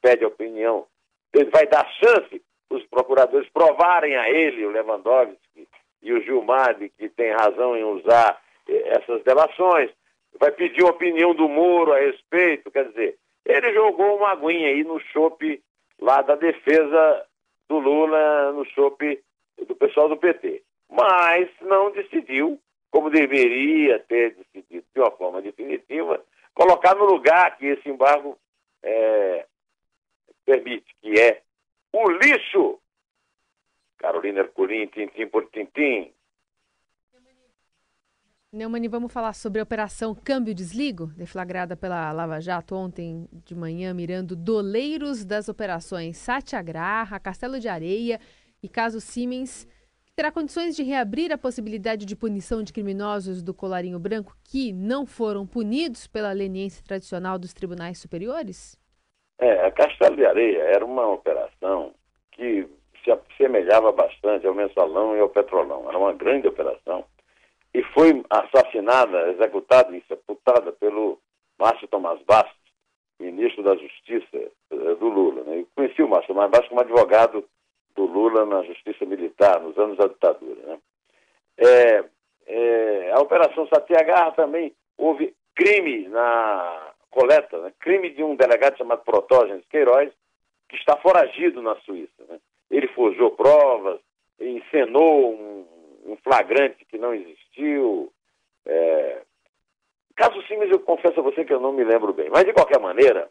pede 0.00 0.24
opinião, 0.24 0.86
ele 1.32 1.50
vai 1.50 1.66
dar 1.66 1.86
chance 1.92 2.42
os 2.70 2.84
procuradores 2.86 3.48
provarem 3.50 4.16
a 4.16 4.30
ele, 4.30 4.64
o 4.64 4.70
Lewandowski 4.70 5.68
e 6.02 6.12
o 6.12 6.22
Gilmar, 6.22 6.78
de 6.78 6.88
que 6.88 7.08
tem 7.08 7.32
razão 7.32 7.76
em 7.76 7.84
usar 7.84 8.40
eh, 8.68 8.96
essas 8.96 9.22
delações, 9.24 9.90
vai 10.38 10.52
pedir 10.52 10.84
opinião 10.84 11.34
do 11.34 11.48
Moro 11.48 11.92
a 11.92 11.98
respeito, 11.98 12.70
quer 12.70 12.88
dizer, 12.88 13.18
ele 13.44 13.72
jogou 13.74 14.16
uma 14.16 14.30
aguinha 14.30 14.68
aí 14.68 14.84
no 14.84 15.00
chope 15.00 15.60
lá 16.00 16.22
da 16.22 16.36
defesa 16.36 17.26
do 17.68 17.78
Lula, 17.78 18.52
no 18.52 18.64
chope 18.66 19.20
do 19.66 19.74
pessoal 19.74 20.08
do 20.08 20.16
PT. 20.16 20.62
Mas 20.88 21.48
não 21.60 21.90
decidiu, 21.90 22.58
como 22.90 23.10
deveria 23.10 23.98
ter 24.00 24.34
decidido 24.34 24.84
de 24.94 25.00
uma 25.00 25.10
forma 25.10 25.42
definitiva, 25.42 26.22
colocar 26.54 26.94
no 26.94 27.04
lugar 27.04 27.56
que 27.56 27.66
esse 27.66 27.88
embargo 27.88 28.38
é, 28.82 29.46
permite, 30.44 30.94
que 31.00 31.20
é 31.20 31.42
o 31.92 32.10
lixo. 32.10 32.78
Carolina 33.98 34.40
Ercolim, 34.40 34.86
tintim 34.86 35.26
por 35.26 35.46
tintim. 35.50 36.12
Neumani, 38.52 38.88
vamos 38.88 39.12
falar 39.12 39.32
sobre 39.32 39.60
a 39.60 39.62
Operação 39.62 40.12
Câmbio 40.12 40.52
Desligo, 40.52 41.06
deflagrada 41.08 41.76
pela 41.76 42.10
Lava 42.10 42.40
Jato 42.40 42.74
ontem 42.74 43.28
de 43.44 43.54
manhã, 43.54 43.94
mirando 43.94 44.34
doleiros 44.34 45.24
das 45.24 45.48
operações 45.48 46.16
Satyagraha, 46.16 47.20
Castelo 47.20 47.60
de 47.60 47.68
Areia 47.68 48.18
e 48.60 48.68
caso 48.68 49.00
Siemens, 49.00 49.68
terá 50.20 50.30
condições 50.30 50.76
de 50.76 50.82
reabrir 50.82 51.32
a 51.32 51.38
possibilidade 51.38 52.04
de 52.04 52.14
punição 52.14 52.62
de 52.62 52.74
criminosos 52.74 53.42
do 53.42 53.54
colarinho 53.54 53.98
branco 53.98 54.36
que 54.44 54.70
não 54.70 55.06
foram 55.06 55.46
punidos 55.46 56.06
pela 56.06 56.30
leniência 56.30 56.84
tradicional 56.86 57.38
dos 57.38 57.54
tribunais 57.54 57.98
superiores? 57.98 58.78
É, 59.38 59.64
a 59.64 59.70
Castelo 59.70 60.16
de 60.16 60.26
Areia 60.26 60.58
era 60.58 60.84
uma 60.84 61.08
operação 61.08 61.94
que 62.32 62.68
se 63.02 63.10
assemelhava 63.10 63.92
bastante 63.92 64.46
ao 64.46 64.52
mensalão 64.52 65.16
e 65.16 65.20
ao 65.20 65.30
petrolão. 65.30 65.88
Era 65.88 65.96
uma 65.96 66.12
grande 66.12 66.48
operação. 66.48 67.02
E 67.72 67.82
foi 67.94 68.22
assassinada, 68.28 69.30
executada 69.30 69.96
e 69.96 70.04
sepultada 70.06 70.70
pelo 70.72 71.18
Márcio 71.58 71.88
Tomás 71.88 72.20
Bastos, 72.26 72.60
ministro 73.18 73.62
da 73.62 73.74
Justiça 73.74 74.36
eh, 74.36 74.94
do 74.96 75.08
Lula. 75.08 75.44
Né? 75.44 75.60
Eu 75.60 75.68
conheci 75.74 76.02
o 76.02 76.08
Márcio 76.10 76.34
Tomás 76.34 76.50
Bastos 76.50 76.68
como 76.68 76.82
advogado 76.82 77.42
do 77.94 78.04
Lula 78.04 78.46
na 78.46 78.62
Justiça 78.62 79.04
Militar, 79.04 79.60
nos 79.60 79.76
anos 79.78 79.96
da 79.98 80.06
ditadura. 80.06 80.60
Né? 80.66 80.78
É, 81.58 82.04
é, 82.46 83.12
a 83.12 83.20
Operação 83.20 83.66
Satyagraha 83.66 84.32
também 84.32 84.74
houve 84.96 85.34
crime 85.54 86.08
na 86.08 86.92
coleta, 87.10 87.58
né? 87.60 87.72
crime 87.80 88.10
de 88.10 88.22
um 88.22 88.36
delegado 88.36 88.78
chamado 88.78 89.02
Protógenes 89.04 89.64
Queiroz, 89.68 90.10
que 90.68 90.76
está 90.76 90.96
foragido 90.96 91.60
na 91.60 91.74
Suíça. 91.80 92.24
Né? 92.28 92.38
Ele 92.70 92.88
forjou 92.88 93.32
provas, 93.32 94.00
encenou 94.40 95.34
um, 95.34 95.66
um 96.06 96.16
flagrante 96.22 96.84
que 96.84 96.98
não 96.98 97.12
existiu. 97.12 98.12
É... 98.64 99.22
Caso 100.16 100.40
simples, 100.46 100.70
eu 100.70 100.80
confesso 100.80 101.20
a 101.20 101.22
você 101.22 101.44
que 101.44 101.52
eu 101.52 101.60
não 101.60 101.72
me 101.72 101.84
lembro 101.84 102.12
bem. 102.12 102.28
Mas, 102.30 102.44
de 102.44 102.52
qualquer 102.52 102.78
maneira, 102.78 103.28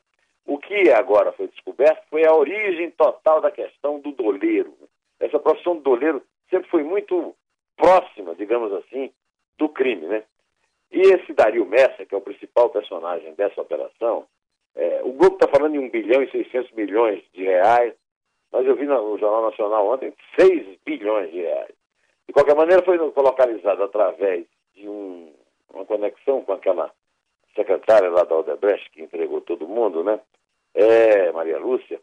o 0.49 0.57
que 0.57 0.89
agora 0.89 1.31
foi 1.33 1.47
descoberto 1.47 2.03
foi 2.09 2.25
a 2.25 2.33
origem 2.33 2.89
total 2.91 3.39
da 3.39 3.51
questão 3.51 3.99
do 3.99 4.11
doleiro. 4.11 4.73
Essa 5.19 5.37
profissão 5.37 5.75
do 5.75 5.83
doleiro 5.83 6.23
sempre 6.49 6.67
foi 6.71 6.83
muito 6.83 7.35
próxima, 7.77 8.33
digamos 8.33 8.73
assim, 8.73 9.11
do 9.59 9.69
crime, 9.69 10.07
né? 10.07 10.23
E 10.91 11.01
esse 11.01 11.33
Dario 11.33 11.67
Messa, 11.67 12.03
que 12.03 12.15
é 12.15 12.17
o 12.17 12.21
principal 12.21 12.71
personagem 12.71 13.31
dessa 13.35 13.61
operação, 13.61 14.25
é, 14.75 15.01
o 15.03 15.13
grupo 15.13 15.35
está 15.35 15.47
falando 15.47 15.75
em 15.75 15.79
1 15.79 15.89
bilhão 15.91 16.23
e 16.23 16.31
600 16.31 16.71
milhões 16.71 17.23
de 17.31 17.43
reais, 17.43 17.93
mas 18.51 18.65
eu 18.65 18.75
vi 18.75 18.85
no 18.87 19.19
Jornal 19.19 19.51
Nacional 19.51 19.87
ontem 19.87 20.11
6 20.35 20.79
bilhões 20.83 21.29
de 21.31 21.41
reais. 21.41 21.75
De 22.27 22.33
qualquer 22.33 22.55
maneira, 22.55 22.83
foi 22.83 22.97
localizado 22.97 23.83
através 23.83 24.47
de 24.73 24.89
um, 24.89 25.31
uma 25.71 25.85
conexão 25.85 26.41
com 26.41 26.53
aquela 26.53 26.91
secretária 27.55 28.09
lá 28.09 28.23
da 28.23 28.35
Odebrecht, 28.35 28.89
que 28.89 29.03
entregou 29.03 29.41
todo 29.41 29.67
mundo, 29.67 30.03
né? 30.03 30.19
É, 30.73 31.31
Maria 31.31 31.59
Lúcia. 31.59 31.99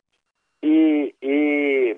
E, 0.63 1.15
e 1.23 1.97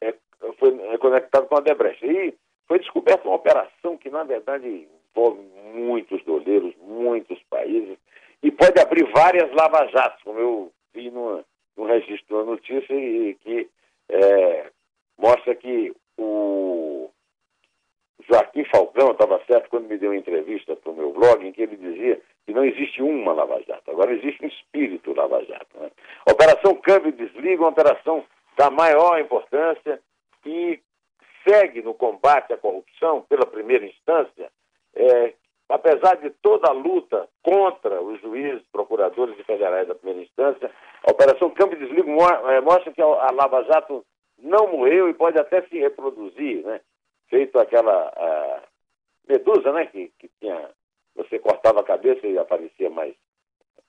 é, 0.00 0.14
foi 0.58 0.98
conectado 0.98 1.46
com 1.46 1.54
a 1.54 1.58
Odebrecht. 1.58 2.04
E 2.04 2.34
foi 2.66 2.78
descoberta 2.78 3.26
uma 3.28 3.36
operação 3.36 3.96
que, 3.96 4.10
na 4.10 4.24
verdade, 4.24 4.88
envolve 5.14 5.42
muitos 5.74 6.22
doleiros, 6.24 6.74
muitos 6.76 7.38
países, 7.44 7.98
e 8.42 8.50
pode 8.50 8.80
abrir 8.80 9.04
várias 9.12 9.50
lava-jatos, 9.52 10.22
como 10.22 10.38
eu 10.38 10.72
vi 10.94 11.10
no, 11.10 11.44
no 11.76 11.84
registro 11.84 12.38
da 12.38 12.44
notícia, 12.44 12.94
e 12.94 13.34
que 13.34 13.68
é, 14.08 14.70
mostra 15.18 15.54
que 15.54 15.94
o 16.18 17.10
Joaquim 18.28 18.64
Falcão 18.64 19.12
estava 19.12 19.40
certo 19.46 19.68
quando 19.70 19.88
me 19.88 19.98
deu 19.98 20.10
uma 20.10 20.16
entrevista 20.16 20.76
para 20.76 20.90
o 20.90 20.96
meu 20.96 21.12
blog, 21.12 21.46
em 21.46 21.52
que 21.52 21.62
ele 21.62 21.76
dizia 21.76 22.20
que 22.46 22.52
não 22.52 22.64
existe 22.64 23.02
uma 23.02 23.32
lava-jato, 23.32 23.81
agora 23.92 24.12
existe 24.12 24.44
um 24.44 24.48
espírito 24.48 25.14
lava-jato. 25.14 25.78
Né? 25.78 25.90
Operação 26.28 26.74
Câmbio 26.76 27.12
Desliga, 27.12 27.62
uma 27.62 27.70
operação 27.70 28.24
da 28.56 28.70
maior 28.70 29.20
importância 29.20 30.00
e 30.44 30.80
segue 31.46 31.82
no 31.82 31.94
combate 31.94 32.52
à 32.52 32.56
corrupção 32.56 33.22
pela 33.22 33.46
primeira 33.46 33.84
instância, 33.86 34.50
é, 34.94 35.34
apesar 35.68 36.16
de 36.16 36.30
toda 36.30 36.68
a 36.68 36.72
luta 36.72 37.28
contra 37.42 38.00
os 38.00 38.20
juízes, 38.20 38.62
procuradores 38.70 39.38
e 39.38 39.44
federais 39.44 39.88
da 39.88 39.94
primeira 39.94 40.22
instância, 40.22 40.70
a 41.06 41.10
Operação 41.10 41.50
Câmbio 41.50 41.78
Desliga 41.78 42.10
é, 42.50 42.60
mostra 42.60 42.92
que 42.92 43.02
a 43.02 43.30
Lava 43.32 43.64
Jato 43.64 44.04
não 44.38 44.68
morreu 44.68 45.08
e 45.08 45.14
pode 45.14 45.38
até 45.38 45.62
se 45.62 45.78
reproduzir, 45.78 46.64
né? 46.64 46.80
Feito 47.28 47.58
aquela 47.58 48.12
medusa, 49.26 49.72
né? 49.72 49.86
Que, 49.86 50.12
que 50.18 50.28
tinha, 50.40 50.70
você 51.14 51.38
cortava 51.38 51.80
a 51.80 51.84
cabeça 51.84 52.26
e 52.26 52.36
aparecia 52.36 52.90
mais 52.90 53.14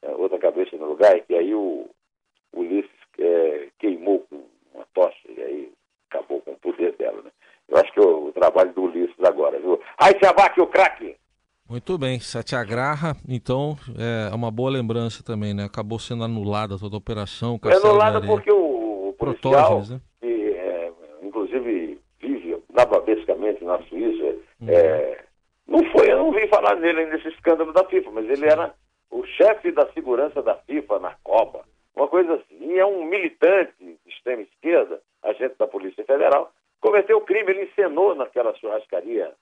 é, 0.04 0.12
outra 0.12 0.38
cabeça 0.38 0.76
no 0.78 0.88
lugar, 0.88 1.18
e 1.18 1.22
que 1.22 1.36
aí 1.36 1.54
o 1.56 1.90
Ulisses 2.54 2.92
é, 3.18 3.70
queimou 3.80 4.20
com 4.30 4.44
uma 4.74 4.86
tocha, 4.94 5.32
e 5.32 5.42
aí 5.42 5.74
acabou 6.10 6.42
com 6.42 6.52
o 6.52 6.60
poder 6.60 6.94
dela, 6.94 7.22
né? 7.22 7.32
Eu 7.70 7.78
acho 7.78 7.92
que 7.94 8.00
é 8.00 8.04
o, 8.04 8.28
o 8.28 8.32
trabalho 8.34 8.74
do 8.74 8.84
Ulisses 8.84 9.24
agora, 9.24 9.58
se 10.24 10.28
abate 10.28 10.62
o 10.62 10.68
craque! 10.68 11.18
Muito 11.70 11.98
bem, 11.98 12.20
Satyagraha, 12.20 13.16
então 13.28 13.76
é 13.98 14.34
uma 14.34 14.52
boa 14.52 14.70
lembrança 14.70 15.24
também, 15.24 15.54
né? 15.54 15.64
Acabou 15.66 15.98
sendo 15.98 16.24
anulada 16.24 16.78
toda 16.78 16.96
a 16.96 16.98
operação. 16.98 17.60
É 17.66 17.76
anulada 17.76 18.22
porque 18.22 18.52
o, 18.52 19.10
o 19.10 19.14
policial, 19.14 19.82
né? 19.90 20.00
que 20.22 20.54
é, 20.54 20.92
inclusive 21.24 22.00
vive 22.20 22.64
nababescamente 22.72 23.64
na 23.64 23.82
Suíça, 23.84 24.36
uhum. 24.62 24.70
é, 24.70 25.24
não 25.68 25.80
foi, 25.92 26.12
eu 26.12 26.18
não 26.18 26.32
vi 26.32 26.48
falar 26.48 26.76
nele 26.76 27.06
nesse 27.06 27.30
escândalo 27.30 27.74
da 27.74 27.84
FIFA, 27.86 28.12
mas 28.12 28.30
ele 28.30 28.46
era 28.46 28.74
o 29.10 29.26
chefe 29.26 29.72
da 29.72 29.92
segurança 29.94 30.42
da 30.42 30.56
FIFA 30.56 31.00
na 31.00 31.16
Copa, 31.24 31.66
uma 31.96 32.08
coisa 32.08 32.36
assim. 32.36 32.74
E 32.74 32.78
é 32.78 32.86
um 32.86 33.06
militante 33.06 33.74
de 33.80 33.98
extrema 34.06 34.44
esquerda, 34.44 35.02
agente 35.24 35.56
da 35.58 35.68
Polícia 35.68 36.04
Federal, 36.06 36.52
cometeu 36.80 37.18
o 37.18 37.26
crime, 37.26 37.52
ele 37.52 37.64
encenou 37.64 38.14
naquela 38.16 38.54
churrascaria 38.56 39.34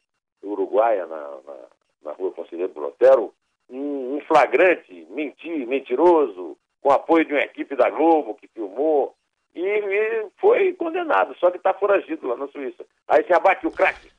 uruguaia 0.44 1.06
na, 1.06 1.18
na 1.46 1.56
na 2.04 2.12
rua 2.14 2.32
Conselheiro 2.32 2.74
Brotero, 2.74 3.34
um, 3.70 4.16
um 4.16 4.22
flagrante 4.52 5.08
mentir, 5.10 5.66
mentiroso, 5.66 6.58
com 6.82 6.92
apoio 6.92 7.26
de 7.26 7.34
uma 7.34 7.42
equipe 7.42 7.76
da 7.76 7.90
Globo 7.90 8.36
que 8.36 8.48
filmou, 8.48 9.16
e, 9.56 9.62
e 9.62 10.28
foi 10.40 10.74
condenado, 10.74 11.36
só 11.40 11.50
que 11.50 11.58
está 11.58 11.74
foragido 11.74 12.28
lá 12.28 12.38
na 12.38 12.48
Suíça. 12.48 12.86
Aí 13.08 13.24
se 13.26 13.34
abate 13.34 13.66
o 13.66 13.72
craque. 13.72 14.10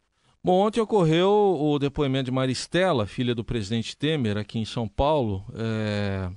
Bom, 0.44 0.66
ontem 0.66 0.80
ocorreu 0.80 1.30
o 1.30 1.78
depoimento 1.78 2.24
de 2.24 2.32
Maristela, 2.32 3.06
filha 3.06 3.34
do 3.34 3.44
presidente 3.44 3.96
Temer, 3.96 4.36
aqui 4.36 4.58
em 4.58 4.64
São 4.64 4.88
Paulo. 4.88 5.44
É... 5.54 6.28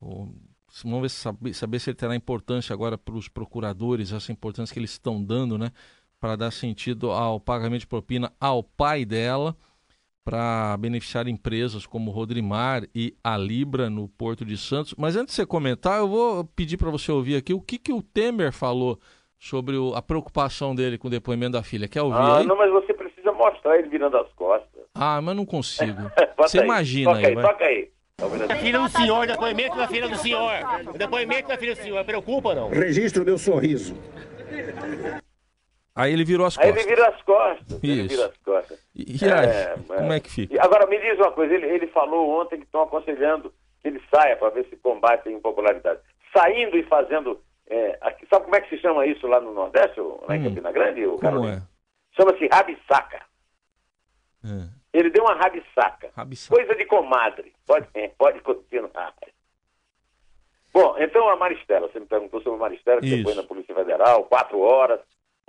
Vamos 0.00 1.02
ver, 1.02 1.08
saber, 1.08 1.54
saber 1.54 1.78
se 1.80 1.90
ele 1.90 1.96
terá 1.96 2.14
importância 2.14 2.72
agora 2.72 2.96
para 2.96 3.14
os 3.14 3.28
procuradores, 3.28 4.12
essa 4.12 4.30
importância 4.30 4.72
que 4.72 4.78
eles 4.78 4.92
estão 4.92 5.22
dando, 5.22 5.58
né? 5.58 5.72
Para 6.20 6.36
dar 6.36 6.52
sentido 6.52 7.10
ao 7.10 7.40
pagamento 7.40 7.80
de 7.80 7.86
propina 7.86 8.32
ao 8.40 8.62
pai 8.62 9.04
dela 9.04 9.56
para 10.28 10.76
beneficiar 10.76 11.26
empresas 11.26 11.86
como 11.86 12.10
Rodrimar 12.10 12.82
e 12.94 13.14
a 13.24 13.34
Libra 13.34 13.88
no 13.88 14.06
Porto 14.06 14.44
de 14.44 14.58
Santos. 14.58 14.94
Mas 14.98 15.16
antes 15.16 15.34
de 15.34 15.40
você 15.40 15.46
comentar, 15.46 16.00
eu 16.00 16.06
vou 16.06 16.44
pedir 16.44 16.76
para 16.76 16.90
você 16.90 17.10
ouvir 17.10 17.36
aqui 17.36 17.54
o 17.54 17.62
que, 17.62 17.78
que 17.78 17.94
o 17.94 18.02
Temer 18.02 18.52
falou 18.52 18.98
sobre 19.38 19.78
o, 19.78 19.94
a 19.94 20.02
preocupação 20.02 20.74
dele 20.74 20.98
com 20.98 21.08
o 21.08 21.10
depoimento 21.10 21.52
da 21.52 21.62
filha. 21.62 21.88
Quer 21.88 22.02
ouvir 22.02 22.18
ah, 22.18 22.40
aí? 22.40 22.46
Não, 22.46 22.58
mas 22.58 22.70
você 22.70 22.92
precisa 22.92 23.32
mostrar 23.32 23.78
ele 23.78 23.88
virando 23.88 24.18
as 24.18 24.30
costas. 24.34 24.82
Ah, 24.94 25.18
mas 25.22 25.34
não 25.34 25.46
consigo. 25.46 26.10
você 26.36 26.58
aí. 26.58 26.64
imagina 26.66 27.14
toca 27.14 27.26
aí. 27.26 27.34
aí 27.34 27.42
toca 27.42 27.64
aí. 27.64 27.90
A 28.50 28.56
filha 28.56 28.80
do 28.80 28.88
senhor, 28.90 29.26
depoimento 29.26 29.76
da 29.78 29.88
filha 29.88 30.08
do 30.10 30.16
senhor. 30.16 30.52
O 30.94 30.98
depoimento 30.98 31.48
da 31.48 31.56
filha 31.56 31.74
do 31.74 31.80
senhor, 31.80 32.04
preocupa 32.04 32.54
não? 32.54 32.68
Registro 32.68 33.24
meu 33.24 33.38
sorriso. 33.38 33.96
Aí 35.98 36.12
ele 36.12 36.24
virou 36.24 36.46
as 36.46 36.56
costas. 36.56 36.76
Aí 36.76 36.80
ele 36.80 36.88
vira 36.88 37.08
as 37.08 37.22
costas. 37.22 37.82
Isso. 37.82 37.86
Ele 37.86 38.08
vira 38.08 38.26
as 38.26 38.36
costas. 38.36 38.78
E, 38.94 39.16
e 39.24 39.32
aí, 39.32 39.46
é, 39.46 39.76
como 39.96 40.12
é 40.12 40.20
que 40.20 40.30
fica? 40.30 40.62
Agora, 40.62 40.86
me 40.86 40.96
diz 41.00 41.18
uma 41.18 41.32
coisa, 41.32 41.52
ele, 41.52 41.66
ele 41.66 41.88
falou 41.88 42.40
ontem 42.40 42.58
que 42.58 42.64
estão 42.66 42.82
aconselhando 42.82 43.52
que 43.82 43.88
ele 43.88 44.00
saia 44.14 44.36
para 44.36 44.50
ver 44.50 44.64
se 44.66 44.76
combate 44.76 45.28
a 45.28 45.32
impopularidade. 45.32 45.98
Saindo 46.32 46.78
e 46.78 46.84
fazendo... 46.84 47.40
É, 47.66 47.98
aqui, 48.00 48.24
sabe 48.30 48.44
como 48.44 48.54
é 48.54 48.60
que 48.60 48.68
se 48.68 48.80
chama 48.80 49.06
isso 49.06 49.26
lá 49.26 49.40
no 49.40 49.52
Nordeste, 49.52 50.00
lá 50.00 50.36
em 50.36 50.40
hum, 50.40 50.44
Campina 50.44 50.70
Grande? 50.70 51.04
O 51.04 51.18
como 51.18 51.48
é? 51.48 51.60
Chama-se 52.12 52.46
rabisaca. 52.46 53.20
É. 54.44 54.68
Ele 54.92 55.10
deu 55.10 55.24
uma 55.24 55.34
rabisaca. 55.34 56.10
rabisaca. 56.16 56.54
Coisa 56.54 56.76
de 56.76 56.84
comadre. 56.86 57.52
Pode, 57.66 57.88
pode 58.16 58.40
continuar. 58.40 59.12
Bom, 60.72 60.94
então 60.96 61.28
a 61.28 61.34
Maristela, 61.34 61.88
você 61.88 61.98
me 61.98 62.06
perguntou 62.06 62.40
sobre 62.40 62.56
a 62.56 62.60
Maristela, 62.60 63.00
que 63.00 63.20
foi 63.24 63.34
na 63.34 63.42
Polícia 63.42 63.74
Federal, 63.74 64.22
quatro 64.24 64.60
horas, 64.60 65.00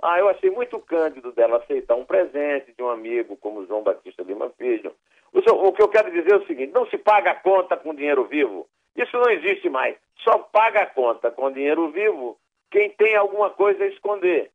ah, 0.02 0.18
eu 0.18 0.28
achei 0.28 0.50
muito 0.50 0.78
cândido 0.80 1.32
dela 1.32 1.58
aceitar 1.58 1.94
um 1.94 2.04
presente 2.04 2.72
de 2.72 2.82
um 2.82 2.88
amigo 2.88 3.36
como 3.36 3.66
João 3.66 3.82
Batista 3.82 4.22
Lima 4.22 4.50
Filho. 4.56 4.94
O, 5.32 5.38
o 5.38 5.72
que 5.72 5.82
eu 5.82 5.88
quero 5.88 6.10
dizer 6.10 6.32
é 6.32 6.36
o 6.36 6.46
seguinte: 6.46 6.72
não 6.72 6.86
se 6.86 6.98
paga 6.98 7.32
a 7.32 7.34
conta 7.34 7.76
com 7.76 7.94
dinheiro 7.94 8.24
vivo. 8.24 8.66
Isso 8.96 9.16
não 9.16 9.30
existe 9.30 9.68
mais. 9.68 9.96
Só 10.24 10.38
paga 10.38 10.82
a 10.82 10.86
conta 10.86 11.30
com 11.30 11.52
dinheiro 11.52 11.90
vivo 11.90 12.38
quem 12.70 12.90
tem 12.90 13.16
alguma 13.16 13.50
coisa 13.50 13.84
a 13.84 13.88
esconder. 13.88 14.50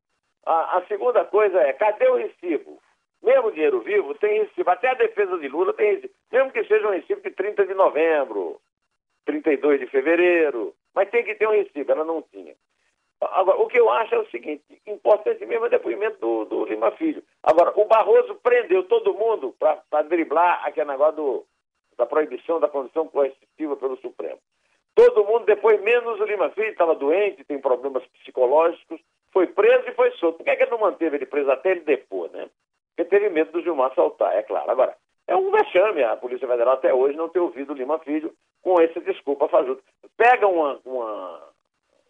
A, 0.45 0.77
a 0.77 0.85
segunda 0.87 1.23
coisa 1.25 1.59
é: 1.59 1.73
cadê 1.73 2.07
o 2.07 2.15
recibo? 2.15 2.81
Mesmo 3.23 3.51
dinheiro 3.51 3.81
vivo 3.81 4.13
tem 4.15 4.43
recibo. 4.43 4.69
Até 4.69 4.89
a 4.89 4.95
defesa 4.95 5.37
de 5.37 5.47
Lula 5.47 5.73
tem 5.73 5.95
recibo. 5.95 6.13
Mesmo 6.31 6.51
que 6.51 6.63
seja 6.65 6.87
um 6.87 6.91
recibo 6.91 7.21
de 7.21 7.31
30 7.31 7.65
de 7.65 7.73
novembro, 7.73 8.59
32 9.25 9.79
de 9.79 9.87
fevereiro. 9.87 10.73
Mas 10.93 11.09
tem 11.09 11.23
que 11.23 11.35
ter 11.35 11.47
um 11.47 11.51
recibo. 11.51 11.91
Ela 11.91 12.03
não 12.03 12.21
tinha. 12.21 12.55
Agora, 13.31 13.59
o 13.59 13.67
que 13.67 13.79
eu 13.79 13.89
acho 13.89 14.15
é 14.15 14.19
o 14.19 14.29
seguinte: 14.29 14.63
importante 14.87 15.45
mesmo 15.45 15.65
é 15.65 15.67
o 15.67 15.71
depoimento 15.71 16.19
do, 16.19 16.45
do 16.45 16.65
Lima 16.65 16.91
Filho. 16.91 17.23
Agora, 17.43 17.73
o 17.75 17.85
Barroso 17.85 18.35
prendeu 18.35 18.83
todo 18.83 19.13
mundo 19.13 19.55
para 19.59 20.01
driblar 20.03 20.65
aquele 20.65 20.89
negócio 20.89 21.15
do, 21.15 21.45
da 21.97 22.05
proibição 22.05 22.59
da 22.59 22.67
condição 22.67 23.07
coercitiva 23.07 23.75
pelo 23.75 23.97
Supremo. 23.97 24.39
Todo 24.93 25.25
mundo, 25.25 25.45
depois, 25.45 25.81
menos 25.81 26.19
o 26.19 26.25
Lima 26.25 26.49
Filho, 26.51 26.69
estava 26.69 26.95
doente, 26.95 27.43
tem 27.43 27.59
problemas 27.59 28.05
psicológicos, 28.07 28.99
foi 29.31 29.47
preso 29.47 29.89
e 29.89 29.93
foi 29.93 30.11
solto. 30.11 30.37
Por 30.37 30.45
que, 30.45 30.49
é 30.51 30.55
que 30.55 30.63
ele 30.63 30.71
não 30.71 30.79
manteve 30.79 31.17
ele 31.17 31.25
preso 31.25 31.51
até 31.51 31.71
ele 31.71 31.81
depor, 31.81 32.29
né? 32.31 32.49
Porque 32.95 33.09
teve 33.09 33.29
medo 33.29 33.51
do 33.51 33.61
Gilmar 33.61 33.93
saltar, 33.93 34.33
é 34.33 34.41
claro. 34.41 34.71
Agora, 34.71 34.95
é 35.27 35.35
um 35.35 35.51
vexame 35.51 36.03
a 36.03 36.15
Polícia 36.15 36.47
Federal 36.47 36.75
até 36.75 36.93
hoje 36.93 37.17
não 37.17 37.27
ter 37.27 37.39
ouvido 37.39 37.73
o 37.73 37.75
Lima 37.75 37.99
Filho 37.99 38.33
com 38.61 38.79
essa 38.79 39.01
desculpa 39.01 39.49
fajuta. 39.49 39.83
Pega 40.15 40.47
uma, 40.47 40.79
uma 40.85 41.49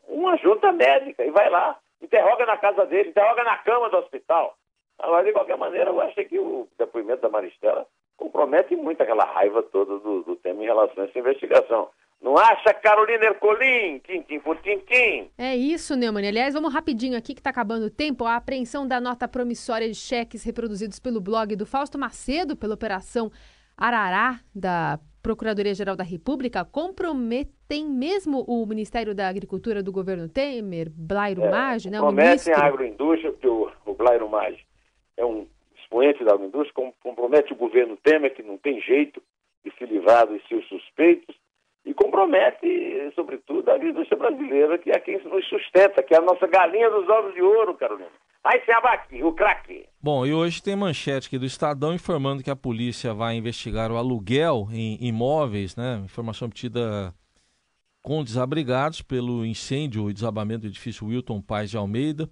uma 0.07 0.37
junta 0.37 0.71
médica 0.71 1.23
e 1.23 1.31
vai 1.31 1.49
lá, 1.49 1.77
interroga 2.01 2.45
na 2.45 2.57
casa 2.57 2.85
dele, 2.85 3.09
interroga 3.09 3.43
na 3.43 3.57
cama 3.57 3.89
do 3.89 3.97
hospital. 3.97 4.55
Agora, 4.99 5.25
de 5.25 5.33
qualquer 5.33 5.57
maneira, 5.57 5.89
eu 5.89 6.01
acho 6.01 6.15
que 6.25 6.39
o 6.39 6.67
depoimento 6.77 7.21
da 7.21 7.29
Maristela 7.29 7.85
compromete 8.17 8.75
muito 8.75 9.01
aquela 9.01 9.25
raiva 9.25 9.61
toda 9.63 9.99
do, 9.99 10.23
do 10.23 10.35
tema 10.37 10.63
em 10.63 10.65
relação 10.65 11.03
a 11.03 11.07
essa 11.07 11.19
investigação. 11.19 11.89
Não 12.21 12.37
acha, 12.37 12.73
Carolina 12.73 13.25
Ercolim? 13.25 13.99
Tintim 13.99 14.39
por 14.39 14.57
tintim. 14.61 15.29
É 15.37 15.55
isso, 15.55 15.95
Neumann. 15.95 16.27
Aliás, 16.27 16.53
vamos 16.53 16.73
rapidinho 16.73 17.17
aqui 17.17 17.33
que 17.33 17.39
está 17.39 17.49
acabando 17.49 17.85
o 17.85 17.89
tempo. 17.89 18.25
A 18.25 18.37
apreensão 18.37 18.87
da 18.87 19.01
nota 19.01 19.27
promissória 19.27 19.87
de 19.87 19.95
cheques 19.95 20.43
reproduzidos 20.43 20.97
pelo 20.97 21.21
blog 21.21 21.55
do 21.55 21.65
Fausto 21.65 21.99
Macedo 21.99 22.55
pela 22.55 22.73
Operação 22.73 23.29
Arará 23.77 24.39
da 24.55 24.97
Procuradoria-Geral 25.25 25.95
da 25.95 26.03
República 26.03 26.63
comprometem 26.63 27.89
mesmo 27.89 28.45
o 28.47 28.63
Ministério 28.67 29.15
da 29.15 29.27
Agricultura 29.27 29.81
do 29.81 29.91
governo 29.91 30.29
Temer, 30.29 30.87
Blairo 30.95 31.43
é, 31.43 31.49
Maggi, 31.49 31.89
né? 31.89 31.97
Comprometem 31.97 32.53
a 32.53 32.63
agroindústria, 32.63 33.31
porque 33.31 33.47
o, 33.47 33.71
o 33.87 33.95
Blairo 33.95 34.29
Maggi 34.29 34.63
é 35.17 35.25
um 35.25 35.47
expoente 35.79 36.23
da 36.23 36.33
agroindústria, 36.33 36.93
compromete 37.01 37.51
o 37.53 37.55
governo 37.55 37.97
Temer, 37.97 38.35
que 38.35 38.43
não 38.43 38.59
tem 38.59 38.79
jeito 38.81 39.19
de 39.63 39.73
se 39.75 39.85
livrar 39.87 40.27
dos 40.27 40.47
seus 40.47 40.63
suspeitos, 40.67 41.35
e 41.83 41.91
compromete, 41.91 43.11
sobretudo, 43.15 43.71
a 43.71 43.73
agricultura 43.73 44.29
brasileira, 44.29 44.77
que 44.77 44.91
é 44.91 44.99
quem 44.99 45.19
nos 45.23 45.43
sustenta, 45.47 46.03
que 46.03 46.13
é 46.13 46.19
a 46.19 46.21
nossa 46.21 46.45
galinha 46.45 46.91
dos 46.91 47.09
ovos 47.09 47.33
de 47.33 47.41
ouro, 47.41 47.73
Carolina. 47.73 48.11
Aí 48.45 48.63
se 48.63 48.71
abate, 48.71 49.23
o 49.23 49.33
craque. 49.33 49.89
Bom, 49.99 50.23
e 50.23 50.31
hoje 50.31 50.61
tem 50.61 50.75
manchete 50.75 51.27
aqui 51.27 51.39
do 51.39 51.47
Estadão 51.47 51.95
informando 51.95 52.43
que 52.43 52.51
a 52.51 52.55
polícia 52.55 53.11
vai 53.11 53.35
investigar 53.35 53.91
o 53.91 53.97
aluguel 53.97 54.67
em 54.71 55.03
imóveis, 55.03 55.75
né? 55.75 55.99
Informação 56.05 56.45
obtida 56.45 57.11
com 58.03 58.23
desabrigados 58.23 59.01
pelo 59.01 59.43
incêndio 59.43 60.11
e 60.11 60.13
desabamento 60.13 60.61
do 60.61 60.67
edifício 60.67 61.07
Wilton 61.07 61.41
Paz 61.41 61.71
de 61.71 61.77
Almeida. 61.77 62.29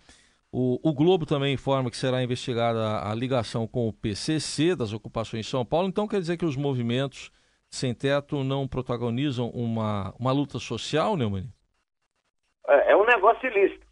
O, 0.52 0.80
o, 0.88 0.94
Globo 0.94 1.26
também 1.26 1.56
informa 1.56 1.90
que 1.90 1.98
será 1.98 2.22
investigada 2.22 3.10
a, 3.10 3.16
ligação 3.16 3.66
com 3.66 3.88
o 3.88 3.94
PCC 3.94 4.76
das 4.76 4.94
ocupações 4.94 5.48
em 5.48 5.50
São 5.50 5.66
Paulo. 5.66 5.88
Então 5.88 6.08
quer 6.08 6.20
dizer 6.20 6.38
que 6.38 6.46
os 6.46 6.56
movimentos 6.56 7.32
sem 7.72 7.92
teto 7.92 8.44
não 8.44 8.68
protagonizam 8.68 9.50
uma, 9.50 10.14
uma 10.20 10.32
luta 10.32 10.60
social, 10.60 11.18
Neumann? 11.18 11.52
É, 12.68 12.92
é 12.92 12.96
um 12.96 13.04
negócio 13.04 13.50
ilícito, 13.50 13.84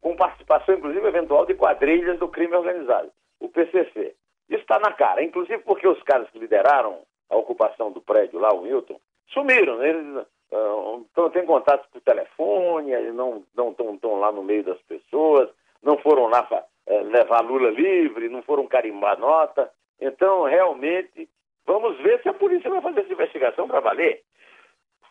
com 0.00 0.16
participação, 0.16 0.74
inclusive, 0.74 1.06
eventual 1.06 1.46
de 1.46 1.54
quadrilhas 1.54 2.18
do 2.18 2.28
crime 2.28 2.54
organizado, 2.54 3.10
o 3.38 3.48
PCC. 3.48 4.14
Isso 4.48 4.62
está 4.62 4.78
na 4.78 4.92
cara, 4.92 5.22
inclusive 5.22 5.58
porque 5.58 5.86
os 5.86 6.02
caras 6.02 6.28
que 6.30 6.38
lideraram 6.38 7.02
a 7.28 7.36
ocupação 7.36 7.92
do 7.92 8.00
prédio 8.00 8.38
lá, 8.38 8.52
o 8.52 8.62
Milton, 8.62 9.00
sumiram. 9.28 9.76
Né? 9.76 9.90
Eles 9.90 10.26
uh, 10.50 11.30
têm 11.30 11.46
contatos 11.46 11.86
por 11.90 12.00
telefone, 12.00 12.92
não 13.12 13.44
estão 13.70 14.18
lá 14.18 14.32
no 14.32 14.42
meio 14.42 14.64
das 14.64 14.80
pessoas, 14.82 15.48
não 15.82 15.96
foram 15.98 16.26
lá 16.26 16.46
uh, 16.86 17.02
levar 17.04 17.40
Lula 17.42 17.70
livre, 17.70 18.28
não 18.28 18.42
foram 18.42 18.66
carimbar 18.66 19.18
nota. 19.18 19.70
Então, 20.00 20.44
realmente, 20.44 21.28
vamos 21.64 21.96
ver 21.98 22.20
se 22.22 22.28
a 22.28 22.34
polícia 22.34 22.70
vai 22.70 22.80
fazer 22.80 23.00
essa 23.00 23.12
investigação 23.12 23.68
para 23.68 23.80
valer. 23.80 24.22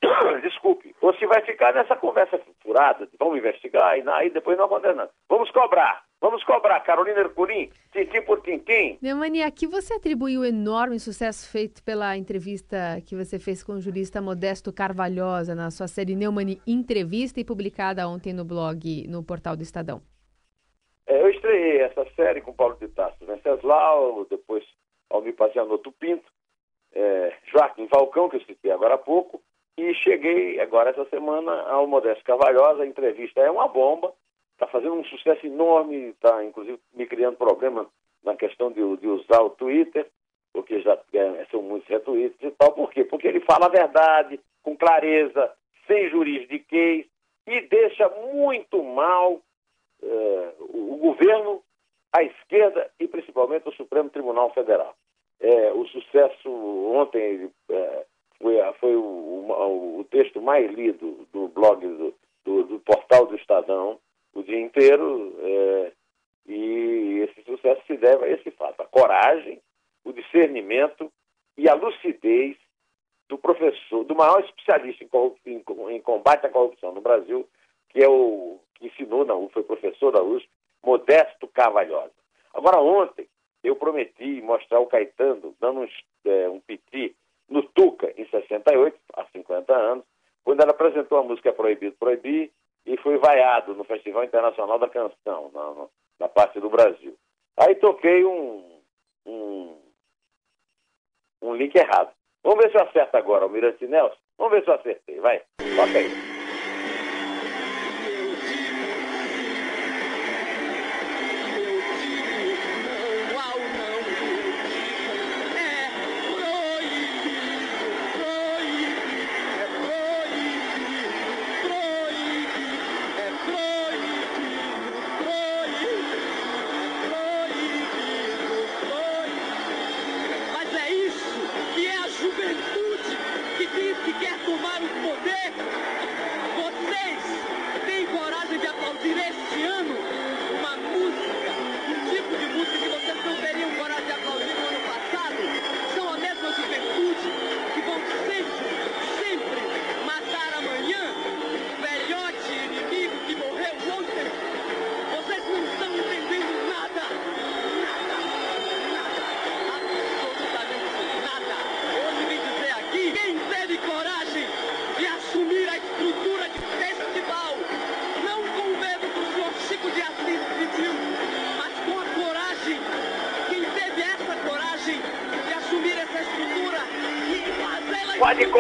Desculpe. 0.41 0.88
Ou 1.02 1.14
se 1.14 1.26
vai 1.26 1.42
ficar 1.46 1.74
nessa 1.74 1.96
conversa 1.96 2.40
furada, 2.62 3.08
vamos 3.18 3.38
investigar 3.38 3.98
e 3.98 4.04
aí 4.10 4.30
depois 4.30 4.58
não 4.58 4.66
acontece 4.66 4.96
nada. 4.96 5.12
Vamos 5.30 5.50
cobrar. 5.52 6.04
Vamos 6.22 6.44
cobrar, 6.44 6.82
Carolina 6.82 7.22
Ercolim, 7.22 7.70
tintim 7.94 8.22
por 8.24 8.42
tintim. 8.42 8.98
Neumani, 9.02 9.42
aqui 9.42 9.66
você 9.66 9.94
atribuiu 9.94 10.42
o 10.42 10.46
enorme 10.46 11.00
sucesso 11.00 11.50
feito 11.50 11.82
pela 11.82 12.18
entrevista 12.18 13.02
que 13.08 13.16
você 13.16 13.40
fez 13.40 13.64
com 13.64 13.74
o 13.74 13.80
jurista 13.80 14.22
Modesto 14.22 14.74
Carvalhosa 14.74 15.56
na 15.56 15.72
sua 15.72 15.88
série 15.88 16.18
Neumani 16.18 16.62
Entrevista 16.68 17.40
e 17.40 17.46
publicada 17.46 18.06
ontem 18.06 18.34
no 18.34 18.44
blog, 18.44 19.08
no 19.08 19.24
portal 19.24 19.56
do 19.56 19.64
Estadão. 19.64 20.02
É, 21.08 21.22
eu 21.22 21.30
estreiei 21.30 21.84
essa 21.84 22.06
série 22.18 22.42
com 22.42 22.52
Paulo 22.52 22.76
de 22.76 22.90
Tarso 22.90 23.26
Venceslau, 23.26 24.26
depois 24.30 24.66
Almir 25.10 25.36
Pazianotto 25.38 25.92
Pinto, 25.94 26.30
é, 26.94 27.34
Joaquim 27.46 27.88
Falcão, 27.88 28.30
que 28.30 28.36
eu 28.36 28.42
citei 28.42 28.72
agora 28.72 28.96
há 28.96 28.98
pouco, 28.98 29.42
e 29.80 29.94
cheguei 29.96 30.60
agora 30.60 30.89
essa 30.89 31.06
semana 31.06 31.62
ao 31.63 31.88
Modesto 31.88 32.24
Carvalhosa. 32.24 32.84
A 32.84 32.88
entrevista 32.88 33.39
é 33.39 33.50
uma 33.50 33.68
bomba, 33.68 34.13
está 34.54 34.68
fazendo 34.68 34.96
um 34.96 35.06
sucesso 35.06 35.46
enorme, 35.46 36.10
está 36.10 36.44
inclusive 36.44 36.80
me 36.94 37.06
criando 37.06 37.38
problema 37.38 37.88
na 38.24 38.36
questão 38.36 38.72
de, 38.72 38.82
de 38.98 39.08
usar 39.08 39.42
o 39.42 39.52
Twitter, 39.52 40.06
porque 40.54 40.82
já 40.82 41.00
é, 41.13 41.46
são 41.50 41.62
muitos 41.62 41.88
retweets 41.88 42.38
e 42.42 42.52
tal. 42.52 42.74
Por 42.74 42.92
quê? 42.92 43.04
Porque 43.06 43.28
ele 43.28 43.39
fala 43.42 43.68
a 43.68 43.70
verdade, 43.70 44.39
com 44.62 44.76
clareza, 44.76 45.52
sem 45.88 46.10
juridiquês, 46.10 47.06
e 47.48 47.62
deixa 47.62 48.10
muito 48.10 48.84
mal 48.84 49.42
é, 50.04 50.54
o, 50.60 50.98
governo, 50.98 51.63
a 52.13 52.24
esquerda 52.24 52.92
e 53.00 53.08
principalmente 53.08 53.68
o 53.68 53.74
Supremo 53.74 54.10
Tribunal 54.10 54.54
Federal. 54.54 54.94
É, 55.39 55.72
o 55.72 55.86
sucesso 55.88 56.50
ontem 56.94 57.50
é, 57.70 58.06
foi, 58.41 58.56
foi 58.80 58.95
o, 58.95 59.02
o, 59.02 59.99
o, 59.99 60.04
texto 60.06 60.41
mais 60.41 60.71
lido 60.71 61.28
do 61.32 61.47
blog 61.49 61.86
do, 61.86 62.13
do, 62.45 62.63
do 62.63 62.80
portal 62.80 63.25
do 63.25 63.36
Estadão, 63.36 63.99
o 64.34 64.43
dia 64.43 64.60
inteiro, 64.60 65.36
é, 65.39 65.91
e 66.47 67.28
esse 67.28 67.43
sucesso 67.43 67.82
se 67.86 67.97
deve 67.97 68.25
a 68.25 68.30
esse 68.30 68.49
fato, 68.52 68.82
a 68.82 68.86
coragem, 68.86 69.62
o 70.04 70.13
discernimento 70.13 71.12
e 71.58 71.69
a 71.69 71.73
lucidez 71.73 72.58
do 73.28 73.38
professor, 73.38 74.04
do 74.06 74.15
maior 74.15 74.43
especialista 74.43 75.04
em, 75.04 75.10
em, 75.45 75.95
em 75.95 76.02
combate 76.02 76.45
à 76.45 76.49
corrupção 76.49 76.93
no 76.93 77.02
Brasil, 77.02 77.47
que 77.89 78.04
é 78.04 78.08
o 78.08 78.60
que 78.75 78.88
ensinou, 78.88 79.25
não, 79.25 79.49
foi 79.49 79.63
professor 79.63 80.12
da 80.12 80.23
USP, 80.23 80.49
Modesto 80.84 81.47
Carvalhosa. 81.49 82.13
Agora, 82.54 82.80
ontem, 82.80 83.28
eu 83.63 83.75
prometi 83.75 84.41
mostrar 84.41 84.80
o 84.80 84.88
Caetano 84.88 85.54
dando 85.60 85.82
um 86.52 86.60
piti 86.62 87.15
no 87.49 87.63
Tuca, 87.63 88.13
em 88.17 88.25
68, 88.30 88.97
há 89.13 89.25
50 89.25 89.73
anos, 89.75 90.06
quando 90.43 90.62
ela 90.62 90.73
apresentou 91.00 91.20
a 91.20 91.24
música 91.24 91.54
Proibido 91.54 91.96
Proibir, 91.98 92.52
e 92.86 92.98
foi 92.98 93.18
vaiado 93.18 93.74
no 93.74 93.84
Festival 93.84 94.24
Internacional 94.24 94.80
da 94.80 94.90
Canção, 94.90 95.52
na, 95.54 95.88
na 96.20 96.30
parte 96.30 96.60
do 96.60 96.70
Brasil. 96.70 97.16
Aí 97.58 97.76
toquei 97.76 98.26
um, 98.26 98.82
um, 99.26 99.78
um 101.42 101.56
link 101.56 101.76
errado. 101.76 102.12
Vamos 102.44 102.64
ver 102.64 102.72
se 102.72 102.78
eu 102.78 102.84
acerto 102.84 103.18
agora, 103.18 103.46
o 103.46 103.50
Mirante 103.50 103.86
Nelson. 103.86 104.16
Vamos 104.38 104.54
ver 104.54 104.64
se 104.64 104.70
eu 104.70 104.76
acertei, 104.76 105.20
vai. 105.20 105.42
Toca 105.76 105.98
aí. 105.98 106.29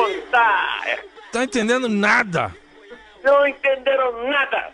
Contar. 0.03 0.99
Tá 1.31 1.43
entendendo 1.43 1.87
nada. 1.87 2.55
Não 3.23 3.47
entenderam 3.47 4.27
nada. 4.29 4.71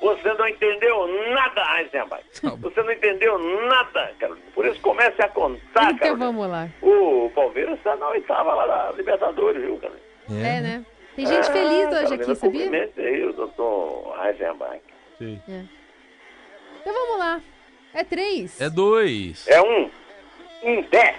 Você 0.00 0.34
não 0.34 0.48
entendeu 0.48 1.06
nada, 1.32 1.80
Eisenbach. 1.80 2.24
Tá 2.40 2.50
Você 2.56 2.82
não 2.82 2.92
entendeu 2.92 3.38
nada, 3.38 4.12
Carolina. 4.18 4.46
Por 4.52 4.66
isso 4.66 4.80
comece 4.80 5.22
a 5.22 5.28
contar, 5.28 5.92
Então 5.92 5.98
Carolina. 5.98 6.26
vamos 6.26 6.50
lá. 6.50 6.68
O 6.82 7.30
Palmeiras 7.32 7.78
está 7.78 7.94
na 7.94 8.08
oitava 8.08 8.52
lá 8.52 8.66
da 8.66 8.92
Libertadores, 8.96 9.62
viu, 9.62 9.78
Carolina? 9.78 10.02
É, 10.30 10.56
é 10.56 10.60
né? 10.60 10.86
Tem 11.14 11.26
gente 11.26 11.48
é, 11.48 11.52
feliz 11.52 11.86
hoje 11.86 11.92
Carolina, 11.92 12.22
aqui, 12.24 12.34
sabia? 12.34 12.90
aí 12.96 13.24
o 13.26 13.32
doutor 13.32 14.26
Eisenbach. 14.26 14.80
Sim. 15.18 15.40
É. 15.48 15.62
Então 16.80 16.92
vamos 16.92 17.18
lá. 17.18 17.40
É 17.94 18.02
três. 18.02 18.60
É 18.60 18.68
dois. 18.68 19.46
É 19.46 19.62
um. 19.62 19.90
Um 20.64 20.82
dez. 20.82 21.16